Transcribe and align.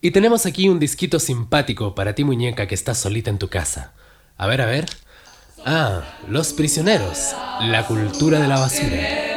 Y 0.00 0.12
tenemos 0.12 0.46
aquí 0.46 0.68
un 0.68 0.78
disquito 0.78 1.18
simpático 1.18 1.94
para 1.94 2.14
ti 2.14 2.22
muñeca 2.24 2.68
que 2.68 2.74
estás 2.74 2.98
solita 2.98 3.30
en 3.30 3.38
tu 3.38 3.48
casa. 3.48 3.92
A 4.36 4.46
ver, 4.46 4.60
a 4.60 4.66
ver. 4.66 4.86
Ah, 5.66 6.02
Los 6.28 6.52
Prisioneros, 6.52 7.34
la 7.60 7.84
cultura 7.86 8.38
de 8.38 8.46
la 8.46 8.58
basura. 8.60 9.27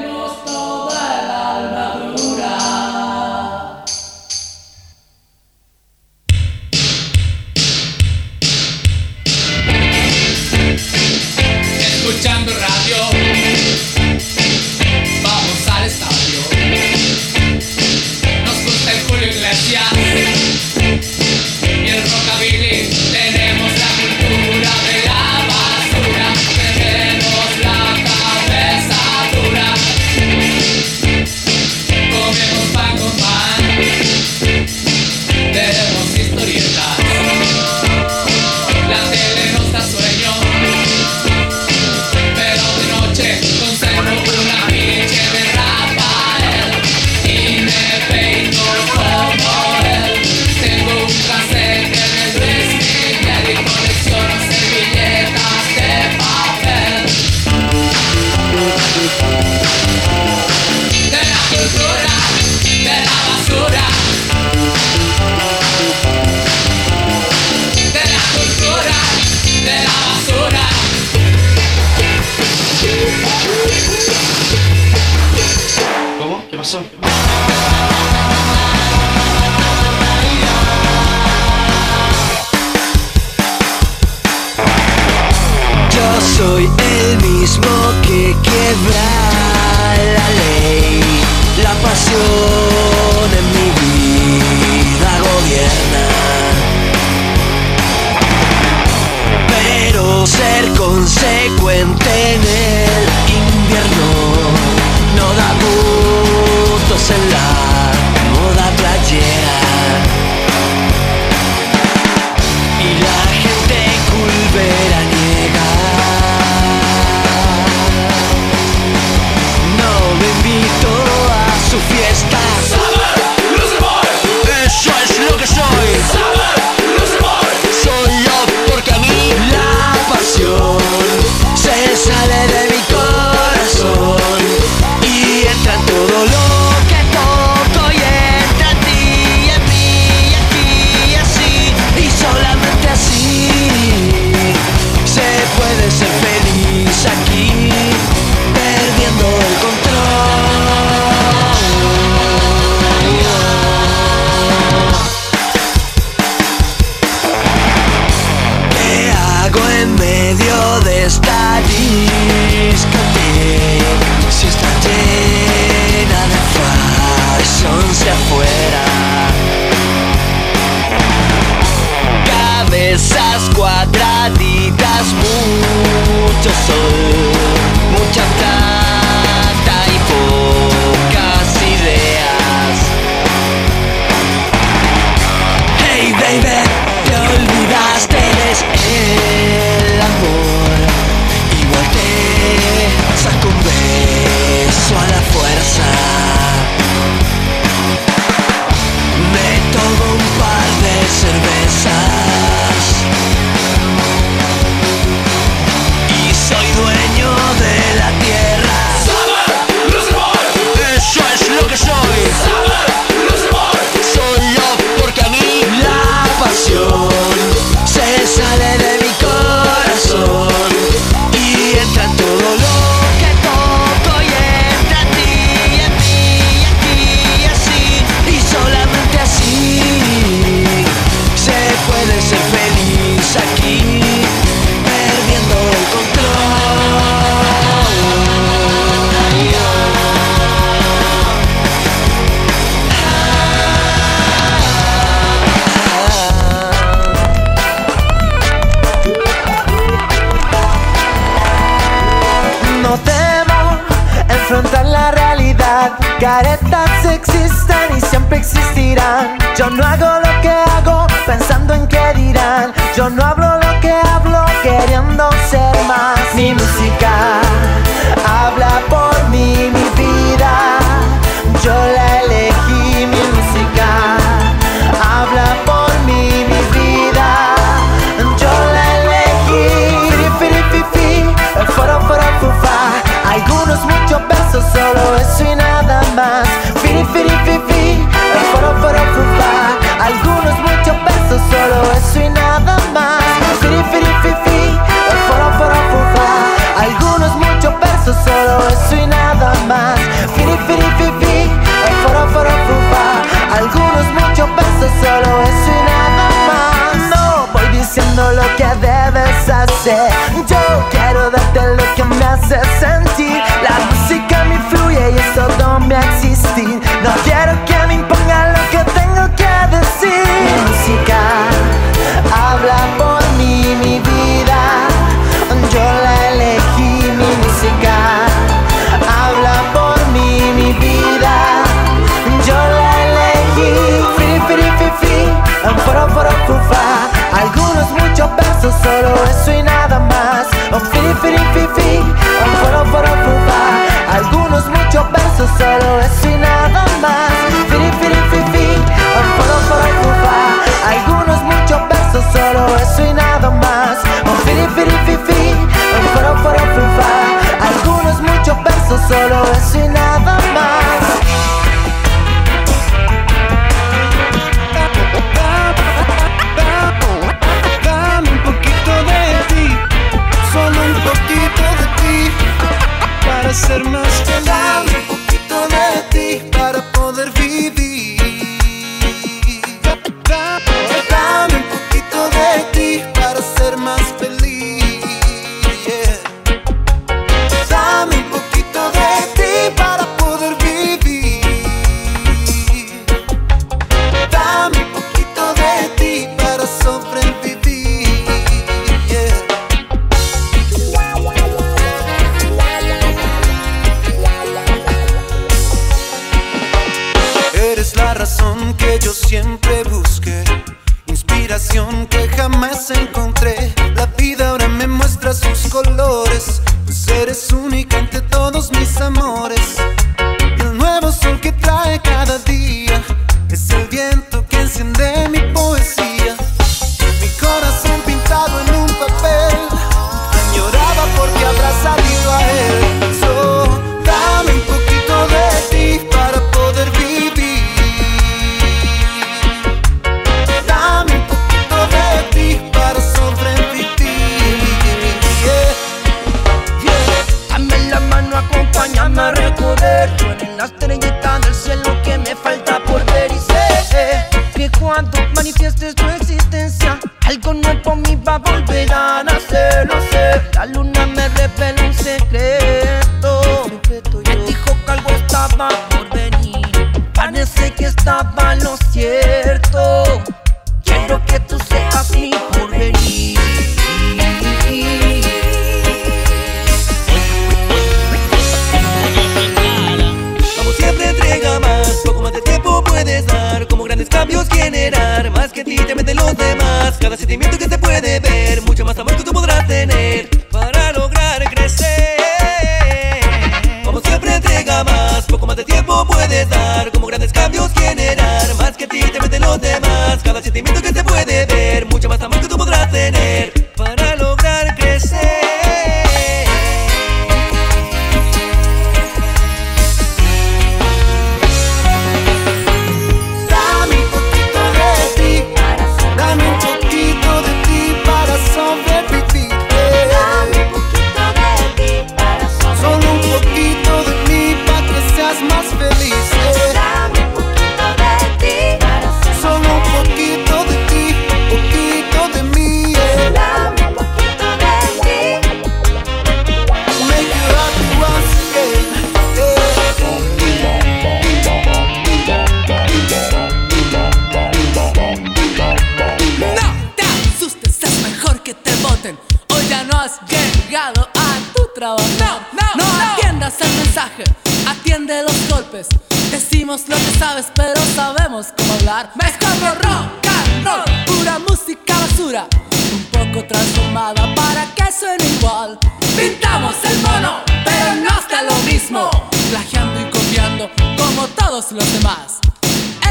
entiende 554.92 555.24
los 555.24 555.50
golpes. 555.50 555.88
Decimos 556.32 556.82
lo 556.88 556.96
que 556.98 557.18
sabes, 557.18 557.46
pero 557.56 557.80
sabemos 557.96 558.48
cómo 558.58 558.74
hablar. 558.74 559.12
Es 559.26 559.38
como 559.38 559.72
rock 559.76 560.28
and 560.28 560.66
roll, 560.66 561.06
pura 561.06 561.40
música 561.40 561.98
basura, 561.98 562.48
un 562.94 563.04
poco 563.06 563.46
transformada 563.48 564.36
para 564.36 564.66
que 564.76 564.92
suene 564.92 565.24
igual. 565.38 565.80
Pintamos 566.18 566.76
el 566.84 566.98
mono, 567.00 567.38
pero 567.64 567.96
no 567.96 568.20
está 568.20 568.44
lo 568.44 568.56
mismo, 568.70 569.10
plagiando 569.50 570.02
y 570.02 570.06
copiando 570.10 570.70
como 570.98 571.28
todos 571.28 571.72
los 571.72 571.94
demás. 571.94 572.40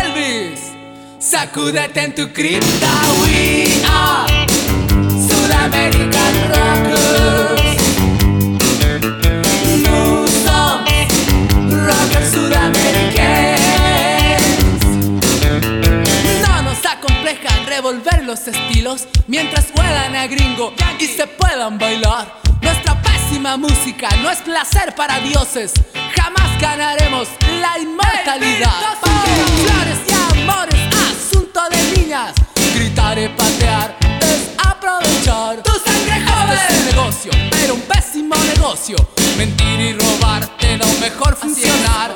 Elvis, 0.02 0.60
sacúdete 1.18 2.02
en 2.02 2.14
tu 2.14 2.30
cripta, 2.32 2.90
we 3.22 3.82
are 3.86 4.46
Sudamerican 5.28 6.34
Rockers. 6.48 7.59
sudamericanos. 12.30 13.60
No 16.46 16.62
nos 16.62 16.84
acompleja 16.86 17.48
revolver 17.66 18.24
los 18.24 18.46
estilos 18.46 19.06
mientras 19.26 19.66
juegan 19.74 20.16
a 20.16 20.26
gringo 20.26 20.72
y 20.98 21.06
se 21.06 21.26
puedan 21.26 21.78
bailar. 21.78 22.40
Nuestra 22.62 23.00
pésima 23.02 23.56
música 23.56 24.08
no 24.22 24.30
es 24.30 24.38
placer 24.38 24.94
para 24.94 25.18
dioses. 25.20 25.72
Jamás 26.14 26.60
ganaremos 26.60 27.28
la 27.60 27.78
inmortalidad. 27.78 28.70
Flores 29.64 29.98
y 30.08 30.40
amores, 30.40 30.80
asunto 31.10 31.60
de 31.70 32.00
niñas. 32.00 32.34
Gritaré 32.74 33.30
patear 33.30 33.99
aprovechar 34.80 35.62
tu 35.62 35.72
sangre 35.72 36.24
joven. 36.24 36.58
Este 36.58 36.74
es 36.74 36.80
un 36.80 36.86
negocio, 36.86 37.30
pero 37.50 37.74
un 37.74 37.80
pésimo 37.82 38.36
negocio. 38.54 38.96
Mentir 39.36 39.80
y 39.80 39.92
robarte 39.92 40.76
lo 40.78 40.86
mejor 41.00 41.36
funcionar. 41.36 42.14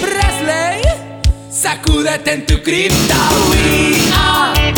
Presley, 0.00 0.82
sacúdete 1.50 2.32
en 2.32 2.46
tu 2.46 2.62
cripta. 2.62 3.16
We 3.50 3.98
are 4.14 4.74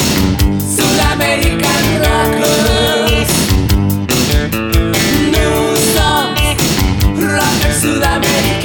Sudamerican 0.76 1.84
Rockers. 2.04 3.32
No 5.32 5.76
somos 5.94 6.56
rockers 7.18 7.80
sudamericanos. 7.80 8.63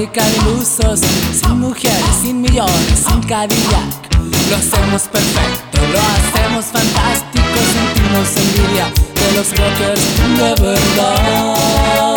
Sudamerican 0.00 0.34
ilusos, 0.36 1.00
sin 1.32 1.60
mujeres, 1.60 1.98
sin 2.22 2.40
millones, 2.40 3.04
sin 3.06 3.20
Cadillac. 3.22 4.08
Lo 4.48 4.56
hacemos 4.56 5.02
perfecto, 5.02 5.78
lo 5.92 5.98
hacemos 6.00 6.64
fantástico, 6.64 7.58
sentimos 7.74 8.28
envidia 8.34 8.86
de 9.14 9.36
los 9.36 9.50
rockers 9.50 10.00
de 10.38 10.62
verdad. 10.62 12.09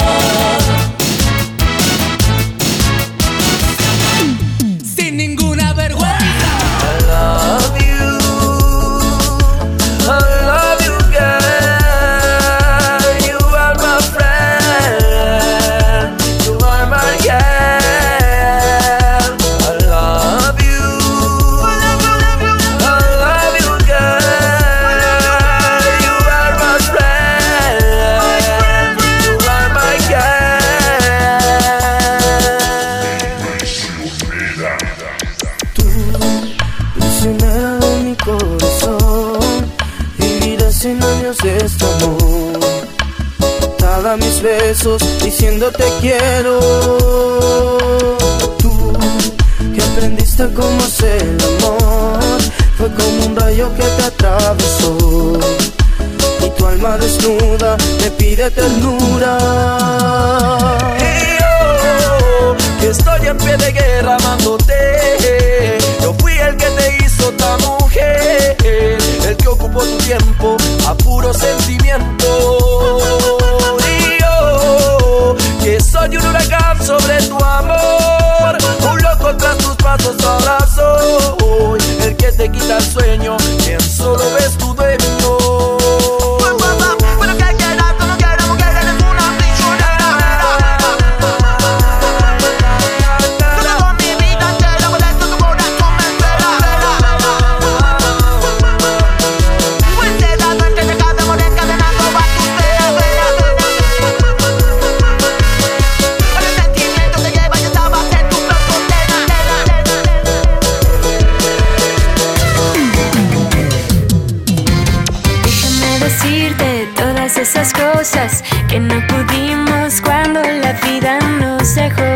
Vida 120.93 121.19
nos 121.39 121.75
dejó. 121.75 122.09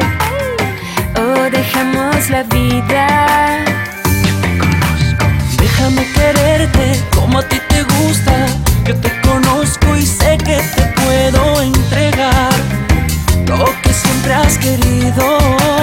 O 1.19 1.49
dejamos 1.49 2.29
la 2.29 2.43
vida. 2.43 3.65
Déjame 5.57 6.03
quererte 6.13 7.01
como 7.15 7.39
a 7.39 7.43
ti 7.43 7.59
te 7.69 7.81
gusta, 7.95 8.35
que 8.85 8.93
te 8.93 9.11
conozco 9.21 9.95
y 9.95 10.05
sé 10.05 10.37
que 10.37 10.57
te 10.75 10.83
puedo 11.01 11.61
entregar 11.61 12.53
lo 13.47 13.65
que 13.81 13.93
siempre 13.93 14.33
has 14.33 14.57
querido. 14.57 15.76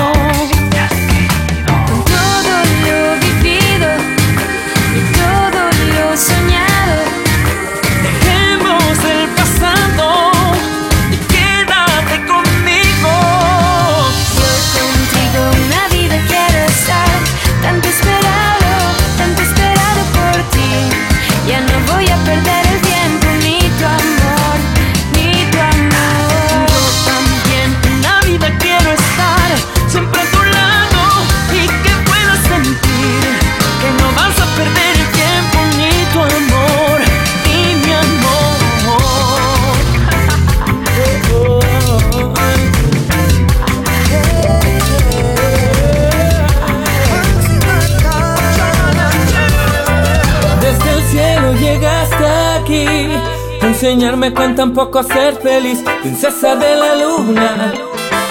Enseñarme 53.94 54.34
con 54.34 54.56
tan 54.56 54.72
poco 54.72 55.04
ser 55.04 55.36
feliz, 55.36 55.78
princesa 56.02 56.56
de 56.56 56.74
la 56.74 56.96
luna. 56.96 57.72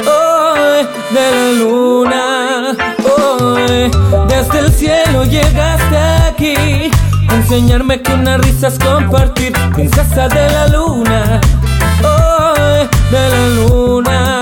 Oh, 0.05 0.55
de 1.13 1.32
la 1.32 1.51
luna, 1.53 2.75
oh, 3.05 3.55
desde 4.27 4.60
el 4.60 4.74
cielo 4.74 5.24
llegaste 5.24 5.98
aquí 6.27 6.91
enseñarme 7.29 8.01
que 8.01 8.13
una 8.13 8.38
risa 8.38 8.72
compartir, 8.84 9.53
princesa 9.74 10.27
de 10.27 10.50
la 10.51 10.67
luna, 10.67 11.39
oh, 12.03 12.86
de 13.10 13.29
la 13.29 13.48
luna, 13.55 14.41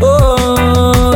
oh. 0.00 1.12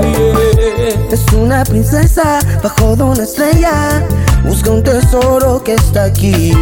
Es 1.11 1.25
una 1.33 1.65
princesa 1.65 2.39
bajo 2.63 2.97
de 2.97 3.03
una 3.03 3.23
estrella. 3.25 4.07
Busca 4.45 4.71
un 4.71 4.83
tesoro 4.83 5.65
que 5.65 5.75
está 5.75 6.05
aquí. 6.05 6.53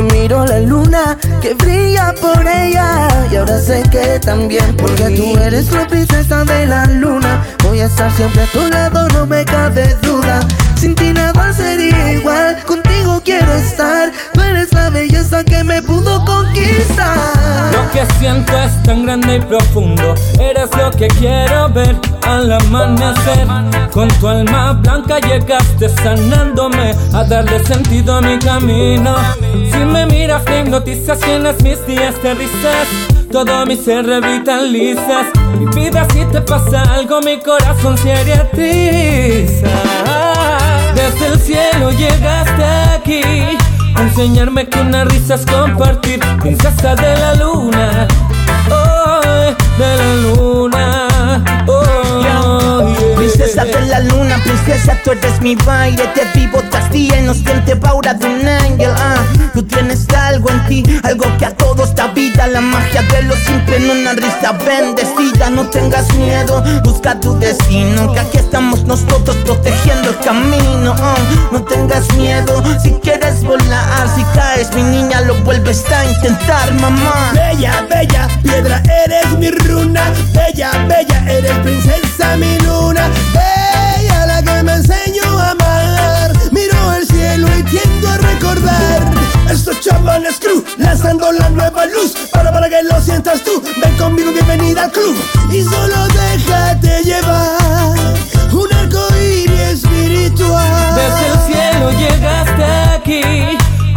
Yo 0.00 0.06
miro 0.14 0.46
la 0.46 0.60
luna 0.60 1.18
que 1.42 1.52
brilla 1.52 2.14
por 2.22 2.46
ella. 2.46 3.06
Y 3.30 3.36
ahora 3.36 3.58
sé 3.58 3.82
que 3.90 4.18
también 4.18 4.74
porque 4.76 5.10
tú 5.10 5.36
eres 5.36 5.70
la 5.72 5.86
princesa 5.86 6.42
de 6.44 6.64
la 6.66 6.86
luna. 6.86 7.44
Voy 7.64 7.80
a 7.80 7.84
estar 7.84 8.10
siempre 8.12 8.44
a 8.44 8.46
tu 8.46 8.66
lado, 8.68 9.06
no 9.08 9.26
me 9.26 9.44
cabe 9.44 9.94
duda. 10.00 10.40
Sin 10.76 10.94
ti 10.94 11.12
nada 11.12 11.52
sería 11.52 12.14
igual. 12.14 12.62
Contigo 12.64 13.20
quiero 13.22 13.52
estar. 13.52 14.10
Tú 14.32 14.40
eres 14.40 14.72
la 14.72 14.88
belleza 14.88 15.44
que 15.44 15.62
me 15.64 15.82
pudo 15.82 16.24
conquistar. 16.24 17.18
Lo 17.70 17.90
que 17.90 18.06
siento 18.18 18.58
es 18.58 18.82
tan 18.84 19.04
grande 19.04 19.36
y 19.36 19.40
profundo. 19.40 20.14
Eres 20.60 20.76
lo 20.76 20.90
que 20.90 21.08
quiero 21.08 21.70
ver 21.70 21.96
al 22.28 22.52
amanecer. 22.52 23.46
Con 23.94 24.08
tu 24.20 24.28
alma 24.28 24.74
blanca 24.74 25.18
llegaste 25.18 25.88
sanándome 25.88 26.94
a 27.14 27.24
darle 27.24 27.64
sentido 27.64 28.16
a 28.16 28.20
mi 28.20 28.38
camino. 28.38 29.16
Si 29.72 29.78
me 29.78 30.04
miras, 30.04 30.44
me 30.44 30.60
hipnotizas, 30.60 31.18
llenas 31.26 31.62
mis 31.62 31.86
días 31.86 32.22
de 32.22 32.34
risas. 32.34 32.88
todo 33.32 33.64
mi 33.64 33.74
ser 33.74 34.04
revitalizas. 34.04 35.28
Mi 35.58 35.64
vida, 35.74 36.06
si 36.12 36.26
te 36.26 36.42
pasa 36.42 36.82
algo, 36.92 37.22
mi 37.22 37.38
corazón 37.38 37.96
se 37.96 38.12
triza. 38.52 39.66
Desde 40.94 41.26
el 41.26 41.40
cielo 41.40 41.90
llegaste 41.92 42.64
aquí, 42.96 43.22
enseñarme 43.96 44.68
que 44.68 44.78
una 44.78 45.04
risa 45.04 45.36
es 45.36 45.46
compartir, 45.46 46.20
princesa 46.38 46.94
de 46.96 47.16
la 47.16 47.34
luna. 47.36 48.08
Oh, 49.82 49.82
de 49.82 49.96
la 49.96 50.14
luna. 50.16 50.59
Princesa 53.20 53.66
de 53.66 53.82
la 53.82 54.00
luna, 54.00 54.42
princesa, 54.42 54.96
tú 55.04 55.10
eres 55.10 55.42
mi 55.42 55.54
baile 55.54 56.06
Te 56.14 56.24
vivo 56.38 56.58
tras 56.70 56.90
día, 56.90 57.20
inocente 57.20 57.76
paura 57.76 58.14
de 58.14 58.24
un 58.24 58.48
ángel 58.48 58.90
ah. 58.96 59.22
Tú 59.52 59.62
tienes 59.62 60.08
algo 60.08 60.48
en 60.48 60.66
ti, 60.66 61.00
algo 61.02 61.26
que 61.36 61.44
a 61.44 61.54
todos 61.54 61.94
da 61.94 62.06
vida 62.06 62.46
La 62.46 62.62
magia 62.62 63.02
de 63.02 63.24
lo 63.24 63.36
simple 63.36 63.76
en 63.76 63.90
una 63.90 64.14
risa 64.14 64.52
bendecida 64.64 65.50
No 65.50 65.68
tengas 65.68 66.10
miedo, 66.14 66.64
busca 66.82 67.20
tu 67.20 67.38
destino 67.38 68.10
Que 68.14 68.20
aquí 68.20 68.38
estamos 68.38 68.84
nosotros 68.84 69.36
protegiendo 69.44 70.08
el 70.08 70.18
camino 70.20 70.94
ah. 70.98 71.14
No 71.52 71.62
tengas 71.62 72.10
miedo, 72.14 72.62
si 72.82 72.92
quieres 73.02 73.44
volar 73.44 74.08
Si 74.16 74.24
caes 74.34 74.72
mi 74.74 74.82
niña 74.82 75.20
lo 75.20 75.34
vuelves 75.42 75.84
a 75.92 76.06
intentar 76.06 76.72
mamá 76.80 77.32
Bella, 77.34 77.86
bella, 77.90 78.28
piedra 78.42 78.82
eres 79.04 79.30
mi 79.38 79.50
runa 79.50 80.10
Bella, 80.32 80.70
bella, 80.88 81.30
eres 81.30 81.58
princesa 81.58 82.38
mi 82.38 82.58
luna 82.60 83.09
ella 83.98 84.26
la 84.26 84.42
que 84.42 84.62
me 84.62 84.74
enseñó 84.74 85.38
a 85.38 85.50
amar. 85.50 86.32
Miro 86.52 86.94
el 86.94 87.06
cielo 87.06 87.48
y 87.58 87.62
tiendo 87.64 88.08
a 88.08 88.18
recordar. 88.18 89.02
Estos 89.50 89.80
chamanes 89.80 90.38
crew 90.38 90.64
lanzando 90.78 91.32
la 91.32 91.48
nueva 91.50 91.86
luz. 91.86 92.14
Para 92.32 92.52
para 92.52 92.68
que 92.68 92.82
lo 92.82 93.00
sientas 93.00 93.42
tú. 93.42 93.62
Ven 93.82 93.96
conmigo, 93.96 94.32
bienvenida 94.32 94.84
al 94.84 94.92
club. 94.92 95.16
Y 95.50 95.62
solo 95.62 96.06
déjate 96.08 97.02
llevar. 97.04 97.96
Un 98.52 98.72
arco 98.72 99.08
espiritual. 99.70 100.94
Desde 100.94 101.26
el 101.32 101.38
cielo 101.46 101.90
llegaste 101.98 102.64
aquí. 102.94 103.22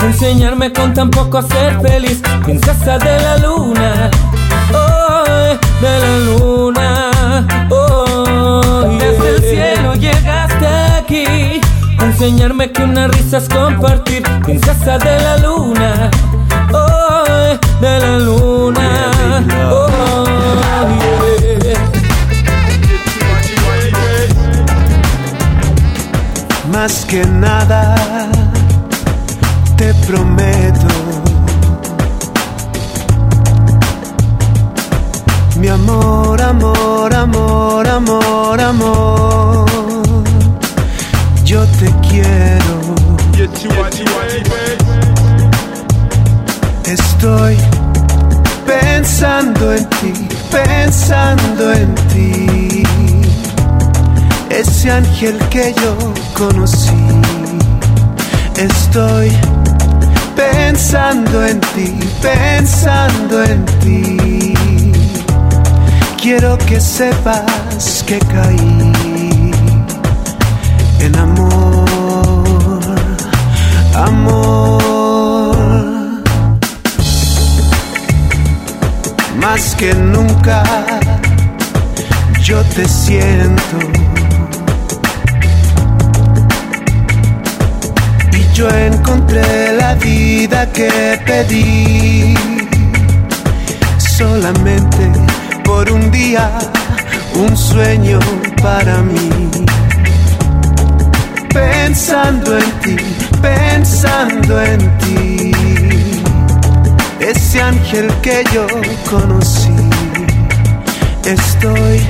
Enseñarme 0.04 0.72
con 0.74 0.94
tan 0.94 1.10
poco 1.10 1.38
a 1.38 1.42
ser 1.42 1.80
feliz. 1.82 2.22
Princesa 2.44 2.98
de 2.98 3.20
la 3.22 3.38
luna. 3.38 4.12
Oh, 4.74 5.24
de 5.82 6.00
la 6.00 6.20
luna. 6.20 6.63
Desde 8.90 9.30
el 9.30 9.42
cielo 9.42 9.94
llegaste 9.96 10.68
aquí. 10.98 11.62
enseñarme 12.02 12.72
que 12.72 12.84
una 12.84 13.08
risa 13.08 13.38
es 13.38 13.48
compartir. 13.48 14.24
Princesa 14.44 14.98
de 14.98 15.20
la 15.22 15.38
luna. 15.38 16.12
Oh, 16.74 17.58
de 17.82 18.00
la 18.00 18.20
luna. 18.20 19.12
Oh, 19.72 19.94
Más 26.72 27.06
que 27.06 27.24
nada, 27.26 27.96
te 29.78 29.94
prometo 30.08 31.03
Mi 35.64 35.70
amor, 35.70 36.42
amor, 36.42 37.16
amor, 37.16 37.88
amor, 37.88 38.60
amor. 38.60 39.66
Yo 41.46 41.66
te 41.80 41.90
quiero. 42.06 42.96
Estoy 46.84 47.58
pensando 48.66 49.74
en 49.74 49.90
ti, 50.02 50.28
pensando 50.52 51.72
en 51.72 51.96
ti. 52.12 52.84
Ese 54.50 54.92
ángel 54.92 55.38
que 55.50 55.74
yo 55.82 55.96
conocí. 56.34 57.08
Estoy 58.58 59.32
pensando 60.36 61.46
en 61.46 61.62
ti, 61.74 61.98
pensando 62.22 63.44
en 63.46 63.66
ti 63.80 64.53
quiero 66.24 66.58
que 66.58 66.80
sepas 66.80 68.02
que 68.08 68.18
caí 68.18 69.52
en 71.02 71.16
amor, 71.18 72.80
amor. 73.94 75.58
Más 79.36 79.76
que 79.76 79.94
nunca 79.94 80.64
yo 82.42 82.64
te 82.76 82.88
siento. 82.88 83.80
Y 88.32 88.56
yo 88.56 88.70
encontré 88.70 89.74
la 89.74 89.96
vida 89.96 90.72
que 90.72 91.20
pedí 91.26 92.34
solamente 93.98 95.33
por 95.64 95.92
un 95.92 96.12
día, 96.12 96.50
un 97.36 97.56
sueño 97.56 98.20
para 98.62 99.02
mí. 99.02 99.30
Pensando 101.54 102.58
en 102.58 102.72
ti, 102.82 102.96
pensando 103.42 104.62
en 104.62 104.98
ti, 105.00 105.52
ese 107.20 107.62
ángel 107.62 108.08
que 108.22 108.44
yo 108.54 108.68
conocí. 109.10 109.76
Estoy 111.26 112.02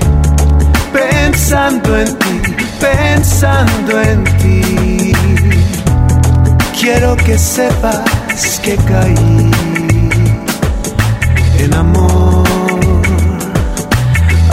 pensando 0.91 1.99
en 1.99 2.19
ti, 2.19 2.41
pensando 2.79 4.01
en 4.01 4.23
ti. 4.39 5.13
Quiero 6.79 7.15
que 7.15 7.37
sepas 7.37 8.59
que 8.63 8.75
caí 8.75 9.51
en 11.59 11.73
amor 11.73 12.32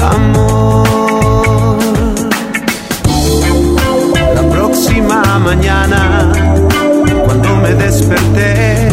amor. 0.00 1.78
La 4.34 4.42
próxima 4.50 5.22
mañana, 5.38 6.32
cuando 7.24 7.56
me 7.56 7.74
desperté, 7.74 8.88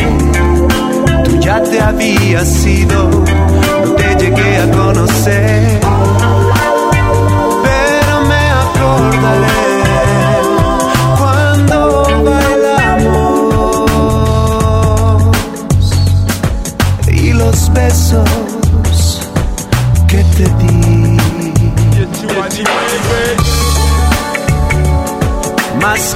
tú 1.24 1.40
ya 1.40 1.62
te 1.64 1.80
habías 1.80 2.66
ido, 2.66 3.10
no 3.86 3.92
te 3.94 4.16
llegué 4.16 4.58
a 4.58 4.72
conocer. 4.72 5.57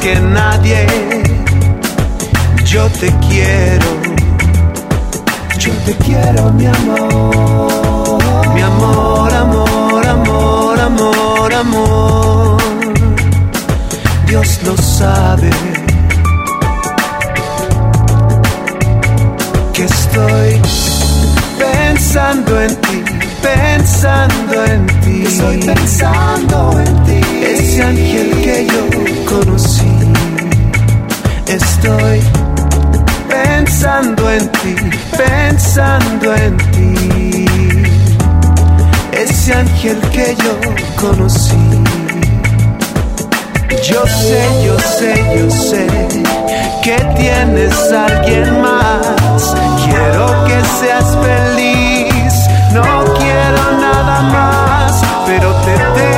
Que 0.02 0.20
nadie, 0.20 0.88
yo 2.66 2.88
te 3.00 3.14
quiero. 3.28 3.86
Yo 5.60 5.72
te 5.86 5.96
quiero, 6.04 6.52
mi 6.54 6.66
amor. 6.66 8.20
Mi 8.56 8.62
amor, 8.62 9.32
amor, 9.34 10.08
amor, 10.08 10.80
amor, 10.80 11.54
amor. 11.54 12.62
Dios 14.26 14.60
lo 14.64 14.76
sabe. 14.78 15.52
Que 19.74 19.84
estoy 19.86 20.62
pensando 21.60 22.62
en 22.62 22.76
ti 22.82 23.21
pensando 23.42 24.66
en 24.66 24.88
ti. 25.02 25.24
Estoy 25.26 25.58
pensando 25.58 26.80
en 26.80 27.04
ti. 27.04 27.22
Ese 27.44 27.84
ángel 27.84 28.30
que 28.44 28.68
yo 28.68 28.84
conocí. 29.26 29.92
Estoy 31.48 32.22
pensando 33.28 34.32
en 34.32 34.52
ti, 34.52 34.76
pensando 35.18 36.36
en 36.36 36.58
ti. 36.72 37.46
Ese 39.12 39.54
ángel 39.54 40.00
que 40.12 40.36
yo 40.44 40.60
conocí. 40.96 41.84
Yo 43.84 44.06
sé, 44.06 44.44
yo 44.64 44.80
sé, 44.80 45.26
yo 45.38 45.50
sé 45.50 45.88
que 46.84 46.98
tienes 47.18 47.74
a 47.92 48.06
alguien 48.06 48.62
más. 48.62 49.56
Quiero 49.86 50.46
que 50.46 50.62
seas 50.80 51.18
feliz 51.18 51.92
no 52.74 53.01
pero 55.32 55.54
te 55.62 56.11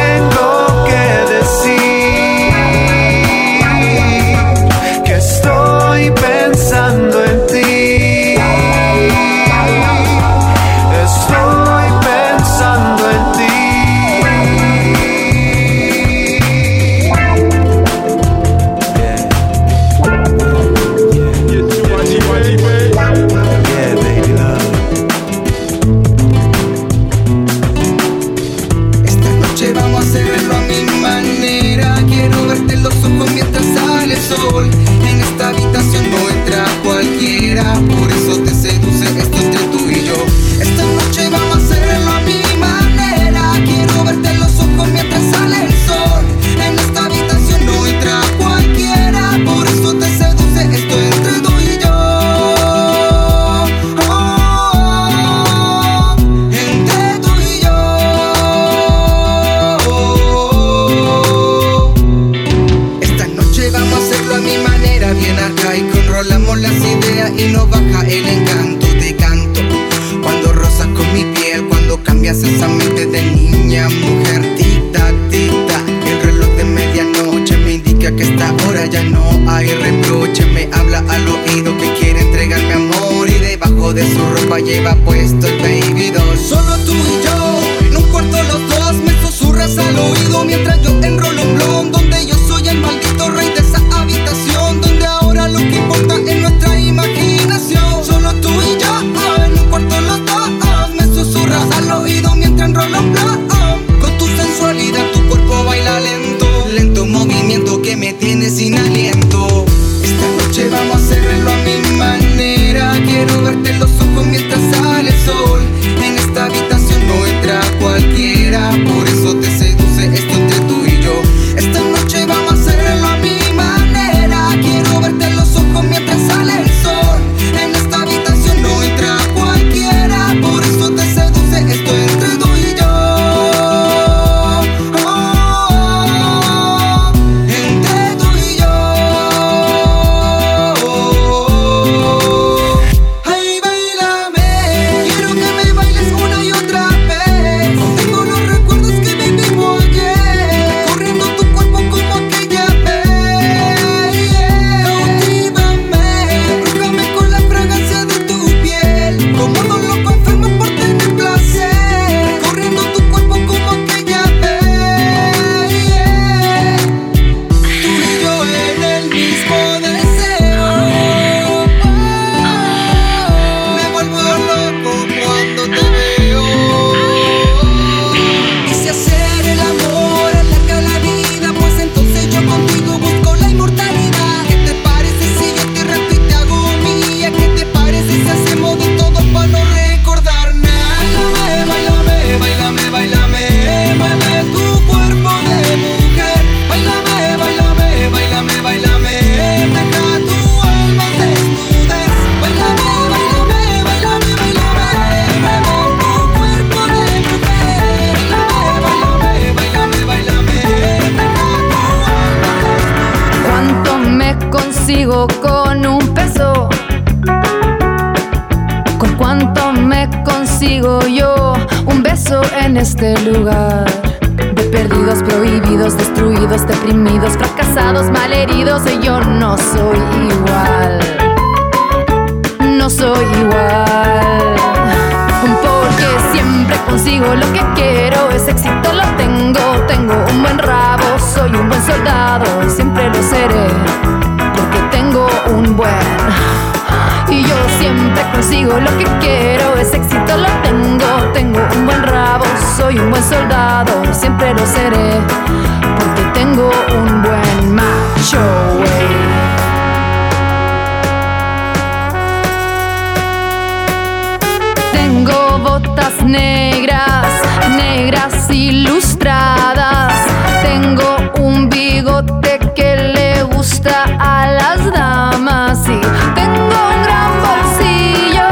ilustradas. 268.53 270.13
Tengo 270.61 271.17
un 271.39 271.69
bigote 271.69 272.59
que 272.75 272.95
le 272.95 273.43
gusta 273.43 274.05
a 274.19 274.47
las 274.47 274.91
damas 274.91 275.79
y 275.87 275.99
tengo 276.35 276.63
un 276.63 277.03
gran 277.03 277.31
bolsillo 277.41 278.47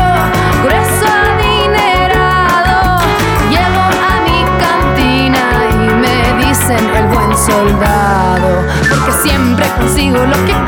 grueso 0.64 1.06
adinerado. 1.30 3.00
Llego 3.50 3.86
a 4.10 4.14
mi 4.26 4.40
cantina 4.60 5.44
y 5.72 5.76
me 6.04 6.46
dicen 6.46 6.84
el 6.96 7.06
buen 7.08 7.38
soldado, 7.38 8.66
porque 8.90 9.12
siempre 9.24 9.66
consigo 9.78 10.26
lo 10.26 10.46
que 10.46 10.61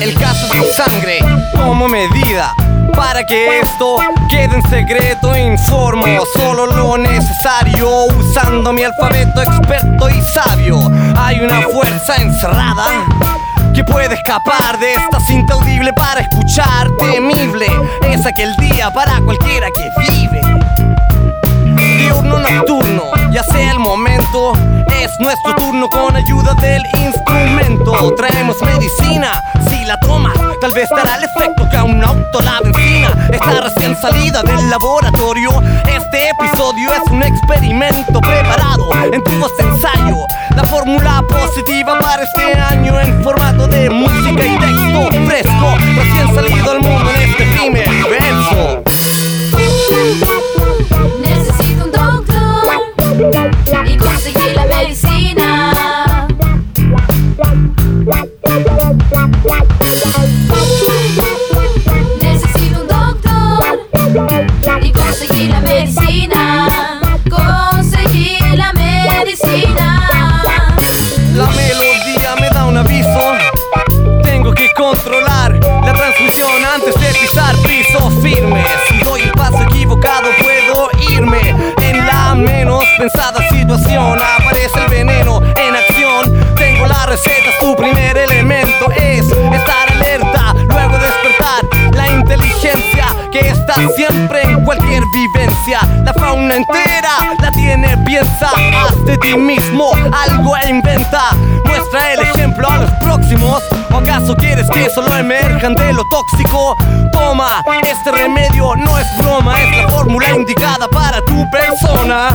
El 0.00 0.14
caso 0.14 0.46
sin 0.52 0.64
sangre 0.72 1.18
como 1.56 1.88
medida 1.88 2.54
para 2.94 3.24
que 3.26 3.58
esto 3.60 3.96
quede 4.28 4.54
en 4.54 4.62
secreto 4.70 5.36
informo 5.36 6.06
solo 6.36 6.66
lo 6.66 6.96
necesario 6.96 8.04
usando 8.04 8.72
mi 8.72 8.84
alfabeto 8.84 9.42
experto 9.42 10.08
y 10.08 10.22
sabio. 10.22 10.78
Hay 11.16 11.40
una 11.40 11.62
fuerza 11.62 12.16
encerrada 12.16 12.84
que 13.74 13.82
puede 13.82 14.14
escapar 14.14 14.78
de 14.78 14.92
esta 14.92 15.18
cinta 15.26 15.54
audible 15.54 15.92
para 15.92 16.20
escuchar 16.20 16.88
temible 17.00 17.66
es 18.08 18.24
aquel 18.24 18.54
día 18.56 18.92
para 18.92 19.20
cualquiera 19.20 19.66
que 19.74 19.90
vive 20.12 20.53
ya 23.30 23.42
sea 23.44 23.72
el 23.72 23.78
momento, 23.78 24.52
es 25.00 25.10
nuestro 25.18 25.54
turno 25.54 25.88
con 25.88 26.14
ayuda 26.14 26.54
del 26.54 26.82
instrumento. 26.94 28.14
Traemos 28.16 28.60
medicina, 28.60 29.32
si 29.70 29.84
la 29.84 29.98
tomas, 30.00 30.34
tal 30.60 30.72
vez 30.72 30.88
dará 30.90 31.16
el 31.16 31.24
efecto 31.24 31.68
que 31.70 31.76
a 31.76 31.84
un 31.84 32.04
auto 32.04 32.40
la 32.42 32.60
benzina 32.62 33.28
está 33.32 33.60
recién 33.62 33.96
salida 33.96 34.42
del 34.42 34.68
laboratorio. 34.68 35.50
Este 35.88 36.30
episodio 36.30 36.90
es 36.92 37.10
un 37.10 37.22
experimento 37.22 38.20
preparado 38.20 38.88
en 39.10 39.22
tu 39.22 39.30
voz 39.32 39.50
este 39.58 39.62
ensayo. 39.62 40.18
La 40.54 40.64
fórmula 40.64 41.22
positiva 41.28 41.98
para 41.98 42.24
este 42.24 42.52
año 42.60 43.00
en 43.00 43.22
formato 43.22 43.66
de 43.66 43.88
música 43.88 44.44
y 44.44 44.58
texto 44.58 45.08
fresco, 45.26 45.76
recién 45.96 46.34
salido 46.34 46.70
al 46.70 46.80
mundo 46.80 47.10
en 47.10 47.30
este 47.30 47.44
primer 47.44 47.88
verso. 48.10 48.84
Solo 104.94 105.16
emerjan 105.16 105.74
de 105.74 105.92
lo 105.92 106.04
tóxico? 106.04 106.76
Toma, 107.12 107.62
este 107.82 108.12
remedio 108.12 108.76
no 108.76 108.98
es 108.98 109.06
broma, 109.18 109.60
es 109.60 109.76
la 109.76 109.88
fórmula 109.88 110.30
indicada 110.30 110.86
para 110.88 111.20
tu 111.24 111.50
persona. 111.50 112.30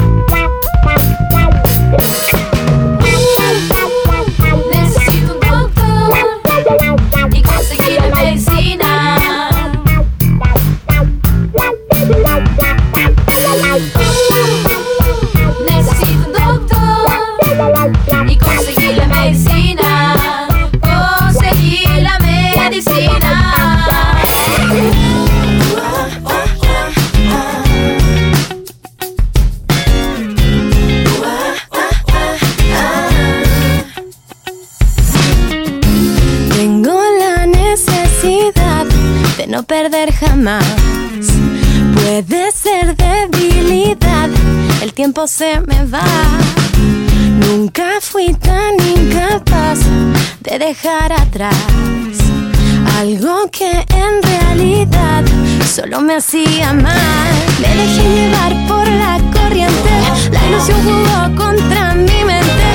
Algo 52.97 53.49
que 53.51 53.69
en 53.69 54.23
realidad 54.23 55.23
solo 55.63 56.01
me 56.01 56.15
hacía 56.15 56.73
mal. 56.73 57.31
Me 57.61 57.67
dejé 57.67 58.03
llevar 58.15 58.67
por 58.67 58.87
la 58.87 59.19
corriente, 59.31 59.91
la 60.31 60.47
ilusión 60.47 60.79
jugó 60.83 61.35
contra 61.35 61.93
mi 61.93 62.23
mente, 62.23 62.69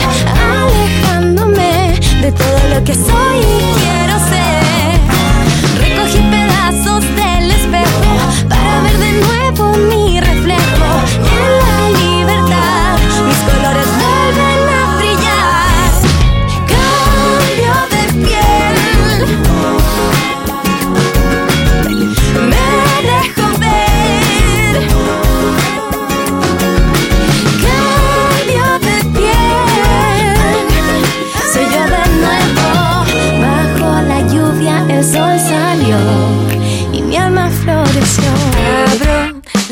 alejándome 0.53 1.99
de 2.23 2.33
todo 2.33 2.61
lo 2.73 2.85
que 2.85 2.95
soy 2.95 3.39
y 3.41 3.61
quiero 3.81 4.19
ser. 4.31 5.01
Recogí 5.81 6.21
pedazos 6.31 7.03
del 7.17 7.51
espejo 7.51 8.03
para 8.49 8.83
ver 8.83 8.97
de 8.99 9.13
nuevo 9.21 9.64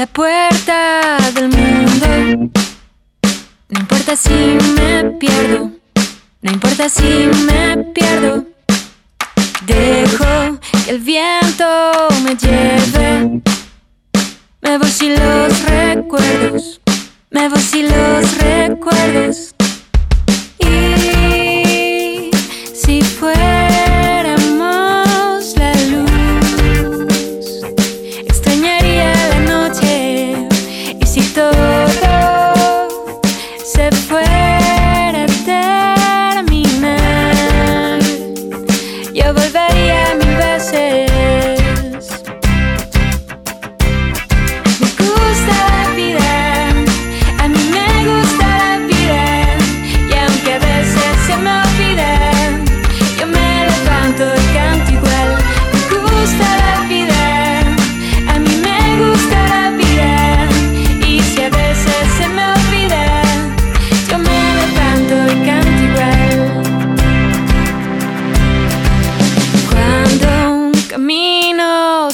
la 0.03 0.07
puerta 0.09 1.17
del 1.33 1.49
mundo. 1.49 2.51
No 3.69 3.81
importa 3.81 4.17
si 4.17 4.35
me 4.77 5.05
pierdo. 5.21 5.71
No 6.41 6.51
importa 6.51 6.89
si 6.89 7.31
me 7.47 7.77
pierdo. 7.95 8.45
Dejo 9.65 10.59
que 10.85 10.91
el 10.91 10.99
viento 10.99 11.69
me 12.25 12.35
lleve. 12.35 13.43
Me 14.63 14.79
voy 14.79 14.91
sin 14.91 15.15
los 15.15 15.63
recuerdos. 15.67 16.81
Me 17.31 17.49
voy 17.49 17.61
sin 17.61 17.87
los 17.87 18.39
recuerdos. 18.39 19.52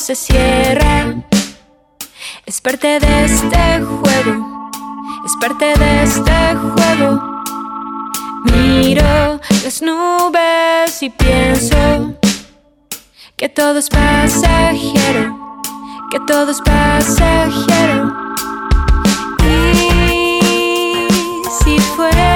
Se 0.08 0.14
cierra 0.14 1.16
es 2.46 2.62
parte 2.62 2.98
de 2.98 3.24
este 3.26 3.82
juego, 3.84 4.70
es 5.26 5.36
parte 5.38 5.66
de 5.78 6.02
este 6.02 6.56
juego. 6.56 7.42
Miro 8.46 9.38
las 9.62 9.82
nubes 9.82 11.02
y 11.02 11.10
pienso 11.10 12.14
que 13.36 13.50
todo 13.50 13.78
es 13.78 13.90
pasajero, 13.90 15.60
que 16.10 16.20
todo 16.20 16.52
es 16.52 16.60
pasajero. 16.62 18.34
Y 19.44 21.06
si 21.62 21.78
fuéramos 21.80 22.27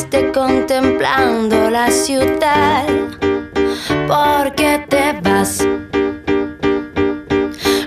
triste 0.00 0.32
contemplando 0.32 1.70
la 1.70 1.90
ciudad. 1.90 2.86
Porque 4.08 4.84
te 4.88 5.12
vas. 5.22 5.66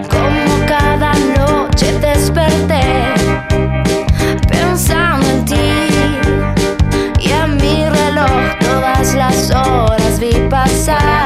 Como 0.10 0.66
cada 0.68 1.14
noche 1.38 1.98
desperté 2.00 3.14
pensando 4.48 5.28
en 5.28 5.46
ti. 5.46 5.56
Y 7.20 7.32
a 7.32 7.48
mi 7.48 7.86
reloj 7.90 8.58
todas 8.60 9.16
las 9.16 9.50
horas 9.52 10.20
vi 10.20 10.34
pasar 10.50 11.23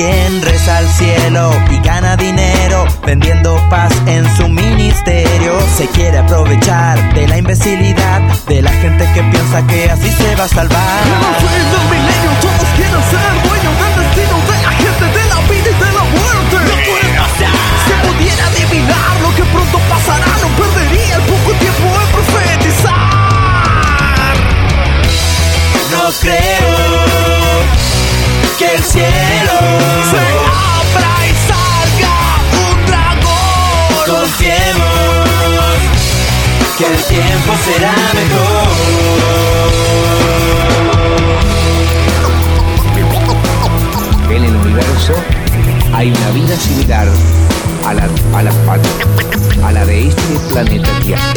quien 0.00 0.40
reza 0.40 0.78
al 0.78 0.88
cielo 0.88 1.52
y 1.70 1.78
gana 1.80 2.16
dinero 2.16 2.86
vendiendo 3.04 3.60
paz 3.68 3.92
en 4.06 4.24
su 4.36 4.48
ministerio. 4.48 5.52
Se 5.76 5.86
quiere 5.88 6.16
aprovechar 6.18 6.96
de 7.12 7.28
la 7.28 7.36
imbecilidad 7.36 8.22
de 8.48 8.62
la 8.62 8.72
gente 8.72 9.04
que 9.12 9.22
piensa 9.22 9.66
que 9.66 9.90
así 9.90 10.10
se 10.10 10.36
va 10.36 10.44
a 10.44 10.48
salvar. 10.48 11.02
En 11.04 11.52
el 11.60 11.70
del 11.72 11.84
milenio 11.92 12.30
todos 12.40 12.68
quieren 12.76 13.02
ser 13.12 13.30
dueños 13.44 13.74
del 13.80 13.94
destino 14.00 14.36
de 14.50 14.56
la 14.64 14.72
gente, 14.80 15.04
de 15.18 15.24
la 15.32 15.38
vida 15.50 15.68
y 15.68 15.76
de 15.84 15.90
la 15.98 16.04
muerte. 16.16 16.56
No 16.70 16.76
puede 16.88 17.10
pasar. 17.20 17.54
Se 17.86 17.94
pudiera 18.06 18.42
adivinar 18.46 19.12
lo 19.20 19.30
que 19.36 19.44
pronto 19.52 19.78
pasará, 19.90 20.32
no 20.40 20.48
perdería 20.60 21.16
el 21.16 21.22
poco 21.28 21.50
tiempo 21.60 21.86
en 22.00 22.08
profetizar. 22.16 22.94
No 25.92 26.02
creo 26.22 27.10
que 28.60 28.74
el 28.74 28.84
cielo 28.84 29.58
se 30.10 30.20
abra 30.76 31.12
y 31.24 31.32
salga 31.48 32.16
un 32.60 32.76
dragón. 32.84 34.04
Confiemos 34.06 35.78
que 36.76 36.84
el 36.84 36.98
tiempo 37.04 37.52
será 37.64 37.94
mejor. 38.12 38.68
En 44.30 44.42
el 44.44 44.54
universo 44.56 45.14
hay 45.94 46.10
una 46.10 46.30
vida 46.32 46.54
similar 46.56 47.08
a 47.86 47.94
la, 47.94 48.08
a 48.34 48.42
la, 48.42 48.52
a 49.66 49.72
la 49.72 49.86
de 49.86 50.08
este 50.08 50.38
planeta 50.50 51.00
Tierra. 51.00 51.32